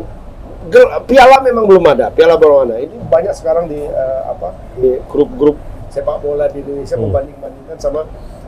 [0.68, 5.02] gel- piala memang belum ada piala belum ada ini banyak sekarang di eh, apa di
[5.06, 5.58] grup-grup
[5.88, 7.08] sepak bola di Indonesia Hmm.
[7.08, 8.02] membanding-bandingkan sama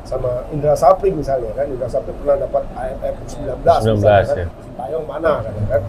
[0.03, 4.38] sama Indra Sapri misalnya kan Indra Sapri pernah dapat AFF 19 19, misalnya kan
[4.86, 4.99] ya.
[5.01, 5.81] Mana kan kan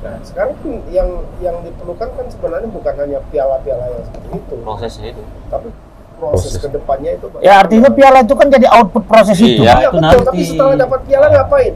[0.00, 0.52] nah sekarang
[0.86, 1.08] yang
[1.40, 5.22] yang diperlukan kan sebenarnya bukan hanya piala-piala yang seperti itu Prosesnya itu.
[5.48, 5.72] tapi
[6.18, 6.62] proses Proses.
[6.62, 9.62] ke depannya itu Ya artinya piala itu kan jadi output proses itu.
[9.62, 9.74] Iya.
[9.84, 10.26] Iya Itu betul, nanti.
[10.30, 11.72] tapi setelah dapat piala ngapain?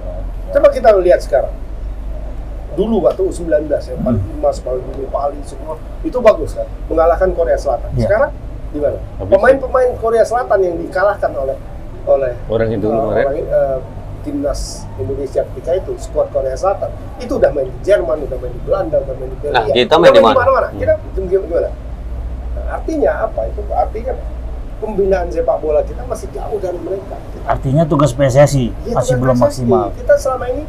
[0.49, 1.55] Coba kita lihat sekarang.
[2.79, 5.75] Dulu waktu U19 ya, paling emas, paling dulu Pali semua
[6.07, 7.91] itu bagus kan, mengalahkan Korea Selatan.
[7.99, 8.07] Iya.
[8.07, 8.31] Sekarang
[8.71, 8.99] di mana?
[9.19, 9.33] Habis.
[9.35, 11.57] Pemain-pemain Korea Selatan yang dikalahkan oleh
[12.09, 13.79] oleh Orang itu uh, orang, uh,
[14.23, 18.63] timnas Indonesia ketika itu skuad Korea Selatan itu udah main di Jerman, udah main di
[18.63, 19.59] Belanda, udah main di Belgia.
[19.59, 20.37] Nah, kita udah main di mana?
[20.39, 20.69] mana-mana.
[20.79, 20.93] Kita
[21.27, 21.69] gimana?
[22.69, 23.41] Artinya apa?
[23.49, 24.13] Itu artinya
[24.79, 27.17] pembinaan sepak bola kita masih jauh dari mereka.
[27.45, 29.45] Artinya tugas PSSI Iya, masih tugas belum PSSI.
[29.45, 29.87] maksimal.
[29.97, 30.63] Kita selama ini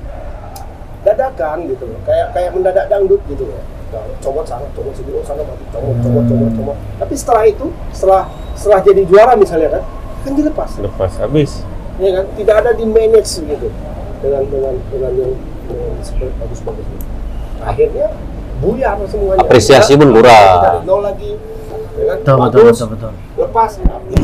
[0.99, 3.61] dadakan gitu loh, kayak kayak mendadak dangdut gitu loh.
[3.89, 6.77] Nah, Comot sana, comot sini, oh sana mati, comot, comot, comot.
[6.99, 9.83] Tapi setelah itu, setelah setelah jadi juara misalnya kan,
[10.21, 11.63] kan dilepas, Lepas habis.
[11.97, 12.25] ya kan?
[12.37, 13.67] Tidak ada di manage gitu
[14.19, 15.33] dengan dengan dengan yang,
[15.71, 16.85] yang seperti bagus-bagus.
[17.59, 18.07] Akhirnya
[18.59, 19.39] buyar semuanya.
[19.41, 20.83] Apresiasi pun kurang.
[20.83, 21.37] nol lagi, ya?
[21.99, 23.11] Betul, betul, Bagus, betul, betul.
[23.35, 23.71] Lepas.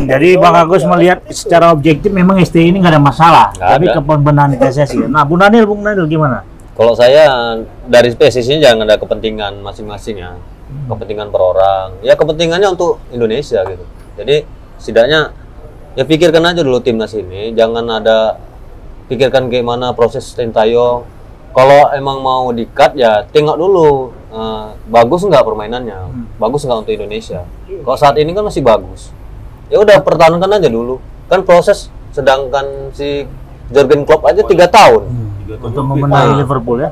[0.05, 3.95] Jadi Bang Agus melihat secara objektif memang STI ini nggak ada masalah, Nggak tapi ada.
[3.99, 4.99] kepembenahan PSSI.
[5.11, 6.41] Nah, Bung Daniel, Bung Daniel gimana?
[6.75, 7.55] Kalau saya
[7.87, 10.35] dari PSSI jangan ada kepentingan masing-masing ya.
[10.89, 11.87] Kepentingan per orang.
[12.01, 13.83] Ya kepentingannya untuk Indonesia gitu.
[14.15, 14.35] Jadi
[14.79, 15.31] setidaknya
[15.95, 18.39] ya pikirkan aja dulu timnas ini, jangan ada
[19.07, 21.07] pikirkan gimana proses Sintayong.
[21.55, 25.97] Kalau emang mau di-cut ya tengok dulu eh, bagus nggak permainannya,
[26.35, 27.47] bagus nggak untuk Indonesia.
[27.65, 29.15] Kalau saat ini kan masih bagus.
[29.71, 30.99] Ya udah pertahankan aja dulu.
[31.25, 33.23] Kan proses sedangkan si
[33.71, 35.03] Jurgen Klopp aja tiga tahun.
[35.45, 36.37] Untuk membenahi Ah.
[36.37, 36.89] Liverpool ya?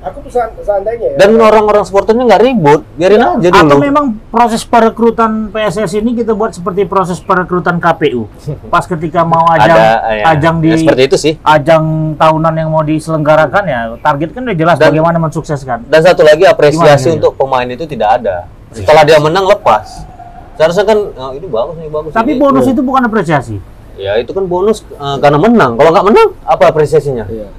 [0.00, 1.16] Aku tuh seand- seandainya ya.
[1.18, 3.84] Dan orang-orang supporternya nggak ribut, biarin aja Atau dulu.
[3.84, 8.24] memang proses perekrutan PSSI ini kita buat seperti proses perekrutan KPU.
[8.72, 10.24] Pas ketika mau ajang Ada, ya.
[10.32, 11.32] ajang di Ya, seperti itu sih.
[11.38, 11.84] ajang
[12.16, 15.84] tahunan yang mau diselenggarakan ya target kan udah jelas Dan- bagaimana mensukseskan.
[15.84, 18.48] Dan satu lagi apresiasi Gimana, untuk pemain itu tidak ada.
[18.70, 20.08] Setelah dia menang lepas.
[20.54, 22.10] Seharusnya kan "Oh, ini bagus nih bagus.
[22.10, 23.60] Tapi ini." bonus itu bukan apresiasi.
[23.96, 25.76] Ya itu kan bonus eh, karena menang.
[25.76, 27.24] Kalau nggak menang apa apresiasinya?
[27.26, 27.52] Iya.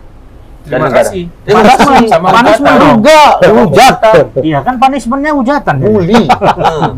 [0.72, 1.00] Terima negara.
[1.04, 1.24] kasih.
[1.44, 2.08] Terima kasih.
[2.08, 2.88] Sama punishment hujatan.
[2.88, 3.20] juga.
[3.44, 4.24] Hujatan.
[4.40, 5.76] Iya kan punishmentnya hujatan.
[5.76, 5.88] ya?
[6.58, 6.92] Nah,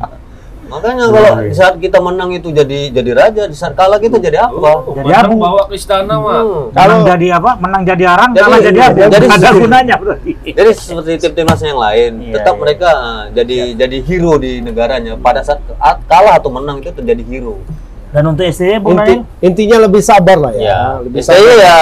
[0.63, 4.41] Makanya kalau di saat kita menang itu jadi jadi raja, di saat kalah kita jadi
[4.41, 4.81] apa?
[4.89, 5.35] Jadi Menang abu.
[5.37, 6.41] bawa ke istana mah.
[6.41, 6.73] Hmm.
[6.73, 7.51] Menang jadi apa?
[7.61, 8.97] Menang jadi arang, Jadi- kalah jadi abu.
[9.05, 10.31] jadi- ada gunanya berarti.
[10.41, 12.61] Jadi seperti tim-timnas yang lain, Iya, tetap iya.
[12.65, 15.13] mereka eh, jadi jadi hero di negaranya.
[15.13, 15.61] Pada saat
[16.09, 17.61] kalah atau menang itu terjadi hero.
[18.09, 19.13] Dan untuk STY Bung Inti,
[19.43, 20.61] intinya lebih sabar lah ya.
[20.63, 21.77] Ya, lebih STY ya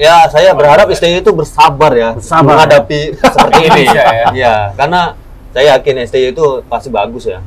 [0.00, 2.56] ya saya berharap STY itu bersabar ya Bersabar.
[2.56, 3.00] menghadapi
[3.36, 3.82] seperti ini.
[3.84, 4.26] Iya, ya.
[4.32, 5.00] Ya, karena
[5.52, 7.44] saya yakin STY itu pasti bagus ya.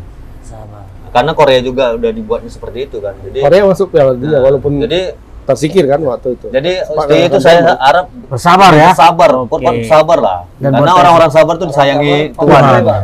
[1.09, 3.13] Karena Korea juga udah dibuatnya seperti itu kan.
[3.21, 5.13] Jadi Korea masuk Piala Dunia nah, walaupun jadi
[5.45, 6.49] tersikir kan waktu itu.
[6.49, 8.89] Jadi Sepakat stay itu dengan saya harap Bersabar ya.
[8.97, 10.39] sabar, korban sabar lah.
[10.57, 12.61] Dan Karena orang-orang sabar tuh disayangi Tuhan.
[12.81, 13.03] Tuhan.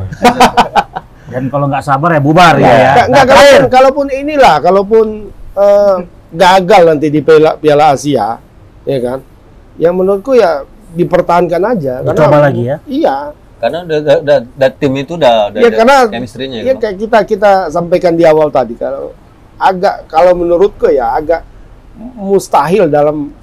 [1.30, 2.66] Dan kalau nggak sabar ya bubar ya.
[2.66, 2.74] ya.
[3.06, 5.06] Enggak, Nah, kalaupun, kalaupun inilah, kalaupun
[5.54, 5.96] eh,
[6.34, 8.42] gagal nanti di Piala, Piala Asia,
[8.90, 9.20] ya kan?
[9.80, 10.62] Yang menurutku ya
[10.92, 12.04] dipertahankan aja.
[12.04, 12.78] Dicoba lagi ya?
[12.84, 13.16] Iya.
[13.60, 16.80] Karena udah, udah, udah, udah tim itu udah, udah Ya karena chemistry-nya ya gitu.
[16.80, 19.12] kayak kita kita sampaikan di awal tadi kalau
[19.56, 21.44] agak kalau menurutku ya agak
[22.16, 23.36] mustahil dalam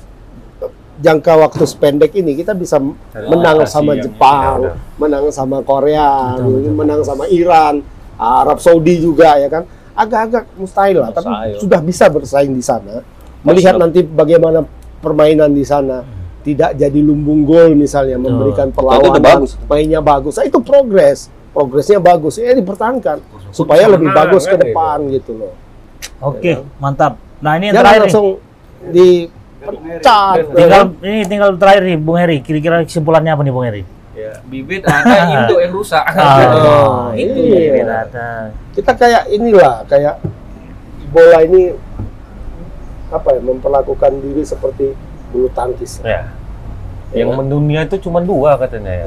[0.97, 2.81] jangka waktu sependek ini kita bisa
[3.23, 6.73] menang sama yang- Jepang, ya menang sama Korea, Betul, betul.
[6.73, 7.75] menang sama Iran,
[8.17, 9.69] Arab Saudi juga ya kan.
[9.93, 11.57] Agak-agak mustahil lah, tapi Mustahil.
[11.61, 13.05] sudah bisa bersaing di sana.
[13.45, 14.65] Melihat nanti bagaimana
[14.99, 16.01] permainan di sana.
[16.47, 19.59] Tidak jadi lumbung gol misalnya memberikan perlawanan, bagus.
[19.67, 20.39] mainnya bagus.
[20.39, 21.27] Nah, itu progres.
[21.51, 22.39] Progresnya bagus.
[22.39, 23.19] Ya dipertahankan
[23.51, 25.53] supaya lebih bagus ke kan, depan gitu loh.
[26.23, 27.19] Oke, mantap.
[27.43, 28.05] Nah ini yang terakhir nih.
[28.07, 28.27] langsung
[28.93, 30.37] dipecat.
[30.55, 32.39] Tinggal ini tinggal terakhir nih Bung Heri.
[32.45, 33.83] Kira-kira kesimpulannya apa nih Bung Heri?
[34.17, 36.05] Ya, bibit ada, induk yang rusak.
[36.17, 38.05] Ah, itu iya.
[38.73, 40.21] kita kayak inilah kayak
[41.13, 41.73] bola ini
[43.09, 44.93] apa ya memperlakukan diri seperti
[45.31, 46.36] bulu tangkis Ya.
[47.17, 49.07] Yang mendunia itu cuma dua katanya ya.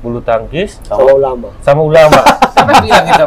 [0.00, 2.20] Bulu tangkis sama ulama sama ulama.
[2.54, 3.26] Siapa yang bilang itu?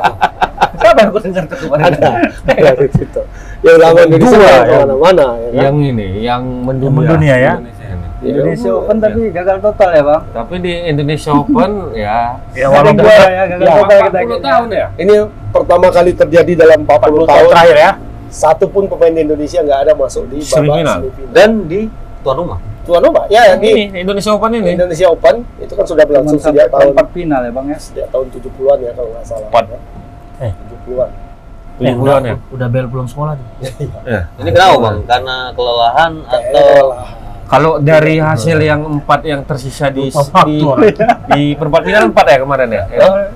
[0.73, 1.83] Siapa yang aku dengar tuh kemarin?
[1.85, 2.09] ada
[2.49, 3.21] dari situ
[3.61, 4.57] ya ulama Dua, kan ya.
[4.59, 5.61] ke mana-mana ya kan?
[5.61, 6.83] yang ini, yang mendunia.
[6.83, 7.53] Yang mendunia ya?
[7.53, 8.07] Indonesia ini.
[8.23, 10.21] Ya, Indonesia Open tapi gagal total ya bang.
[10.33, 11.71] Tapi di Indonesia Open
[12.03, 12.17] ya
[12.51, 14.19] Ya walaupun ya gagal Ya, total kita.
[14.19, 14.87] 40 tahun ya.
[14.97, 15.13] ini
[15.49, 17.91] pertama kali terjadi dalam 40, 40 tahun tahun terakhir ya.
[18.27, 20.99] satu pun pemain Indonesia nggak ada masuk di babak semifinal
[21.29, 21.81] Dan di
[22.19, 22.59] tuan rumah.
[22.83, 24.75] Tuan rumah ya di Ini Indonesia Open ini.
[24.75, 27.77] Indonesia Open itu kan sudah berlangsung sejak tahun empat final ya bang ya.
[27.79, 29.65] sejak tahun 70-an ya kalau nggak salah Empat.
[30.41, 30.53] Eh.
[30.85, 31.09] 70-an
[31.73, 32.35] Eh, 70 udah, an ya.
[32.53, 33.47] udah bel pulang sekolah tuh.
[34.05, 34.29] Ya.
[34.37, 34.97] Ini kenapa bang?
[35.09, 36.69] Karena kelelahan atau.
[37.43, 40.63] Kalau dari hasil yang empat yang tersisa di Lupa di,
[41.35, 42.83] di perempat final empat ya kemarin ya.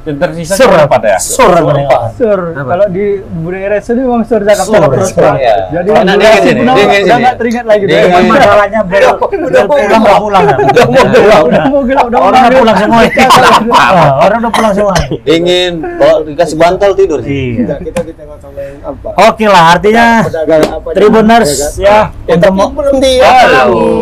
[0.07, 0.71] Yang tersisa Sur.
[0.71, 1.17] cuma empat ya.
[1.19, 1.51] Sur.
[1.51, 2.01] Menengok.
[2.15, 3.05] Sur, kalau di
[3.43, 5.55] budaya RS ini bang Sur Jakarta Sur, terus Sur, ya.
[5.75, 7.83] Jadi ini, pun dingin udah nggak teringat lagi.
[7.83, 9.05] Udah Yang masalahnya bel,
[9.51, 10.43] bel pulang nggak pulang.
[10.47, 10.55] Ya.
[10.55, 13.01] udah mau gelap udah mau gelap, udah Orang udah pulang semua.
[14.23, 14.95] Orang udah pulang semua.
[15.27, 17.19] dingin, kalau dikasih bantal tidur.
[17.19, 17.75] Iya.
[17.83, 18.37] Kita tengah
[18.87, 19.09] apa?
[19.27, 20.23] Oke lah, artinya
[20.95, 21.97] Tribuners ya
[22.27, 23.13] Ya, untuk belum di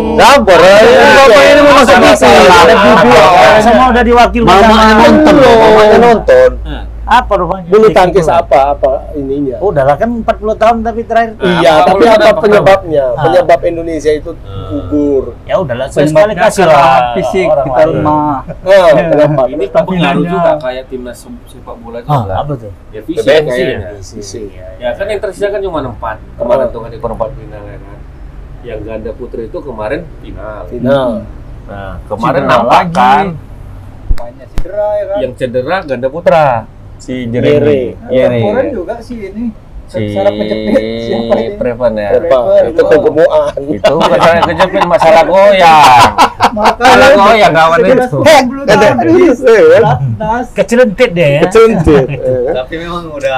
[0.05, 0.29] Ya.
[0.37, 1.97] Bapak ini mau masuk.
[1.97, 2.13] TV.
[2.45, 3.23] Ada video.
[3.57, 6.51] semua udah diwakil Mamanya nonton, mamanya nonton.
[7.05, 7.69] Apa rupanya?
[7.69, 10.25] bulu tangkis apa apa ininya Udah lah kan 40
[10.57, 11.37] tahun tapi terakhir.
[11.37, 13.21] iya tapi apa- penyebabnya Ah.
[13.21, 14.33] penyebab Indonesia itu
[14.65, 18.41] gugur Ya udahlah, sekali kasih lah fisik kita lemah.
[18.57, 22.33] nah, kenapa Ini Tapi pengaruh juga kayak timnas sepak bola Ah, juga.
[22.41, 22.71] apa tuh?
[22.89, 23.87] Ya fisik kayaknya.
[24.75, 27.94] Ya kan yang tersisa kan cuma empat kemarin tuh kan di perempat final ya kan.
[28.65, 30.65] Yang ganda putri itu kemarin final.
[30.67, 31.11] final
[31.69, 32.93] Nah kemarin Cedera nampak lagi.
[32.97, 33.25] kan
[34.15, 35.17] Banyak cedera ya kan.
[35.21, 36.45] yang cedera ganda putra
[36.97, 37.45] si Jere.
[37.45, 37.81] Jeremy.
[38.09, 38.39] Jere.
[38.41, 39.45] Laporan juga sih ini.
[39.85, 41.53] Si siapa ini?
[41.55, 42.17] Prevan ya.
[42.17, 45.85] apa itu kegemuan Itu bukan salah kejepit masalah goyang.
[46.51, 48.17] Masalah goyang kawan itu.
[48.25, 48.41] eh.
[50.51, 51.41] Kecelentit deh ya.
[51.45, 52.05] eh, kan?
[52.57, 53.37] Tapi memang udah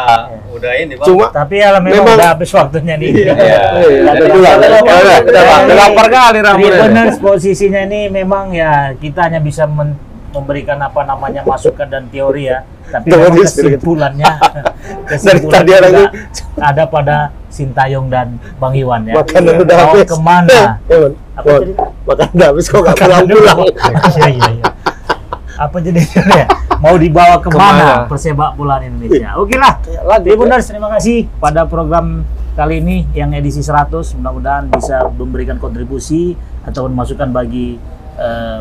[0.49, 1.05] udah ini bang.
[1.05, 3.09] cuma Tapi ya memang, Memang- udah habis waktunya nih.
[3.11, 3.33] Iya.
[3.35, 5.75] eh, Udah, Udah udah.
[5.75, 6.79] lapar kali rambutnya.
[6.79, 10.06] Tribuners posisinya ini memang ya kita hanya bisa men-
[10.37, 12.61] memberikan apa namanya masukan dan teori ya.
[12.87, 14.31] Tapi kesimpulannya
[15.11, 16.21] Dari kesimpulannya tadi orang juga ini
[16.57, 17.17] ada pada
[17.51, 19.19] Sintayong dan Bang Iwan ya.
[19.19, 20.59] makanan udah Mau habis ke mana?
[20.87, 21.73] Eh, Mon, Apa Mon, jadi?
[22.07, 23.57] makan udah habis kok nggak pulang-pulang
[24.15, 24.65] Iya iya iya.
[25.57, 26.47] Apa jenisnya ya?
[26.77, 27.87] Mau dibawa ke mana Ke mana?
[28.07, 29.35] persepak bolaan Indonesia?
[29.35, 29.81] Oke lah.
[30.21, 32.21] Tribuners terima kasih pada program
[32.53, 37.75] kali ini yang edisi 100 mudah-mudahan bisa memberikan kontribusi ataupun masukan bagi
[38.15, 38.59] eh,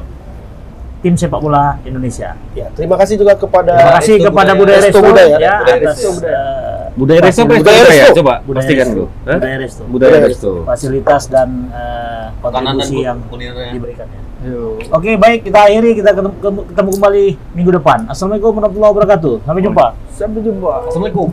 [1.06, 2.34] tim sepak bola Indonesia.
[2.50, 4.78] ya terima kasih juga kepada Terima kasih Resto kepada Budaya.
[4.82, 5.36] Resto Resto Budaya.
[5.38, 6.10] ya Budaya atas Resto.
[6.26, 8.02] eh, Budaya resto apa Budaya resto ya?
[8.02, 8.16] resto.
[8.18, 8.94] Coba Budaya pastikan Resto.
[8.98, 9.06] dulu.
[9.06, 9.36] Hah?
[9.38, 9.82] Budaya Resto.
[9.86, 10.50] Budaya resto.
[10.66, 13.70] Fasilitas dan eh, dan kontribusi yang kulinernya.
[13.70, 14.20] diberikannya.
[14.42, 14.78] Yo.
[14.90, 17.98] Oke, baik kita akhiri kita ketemu, ketemu kembali minggu depan.
[18.10, 19.34] Assalamualaikum warahmatullahi wabarakatuh.
[19.46, 19.86] Sampai jumpa.
[20.10, 20.70] Sampai jumpa.
[20.90, 21.28] Assalamualaikum.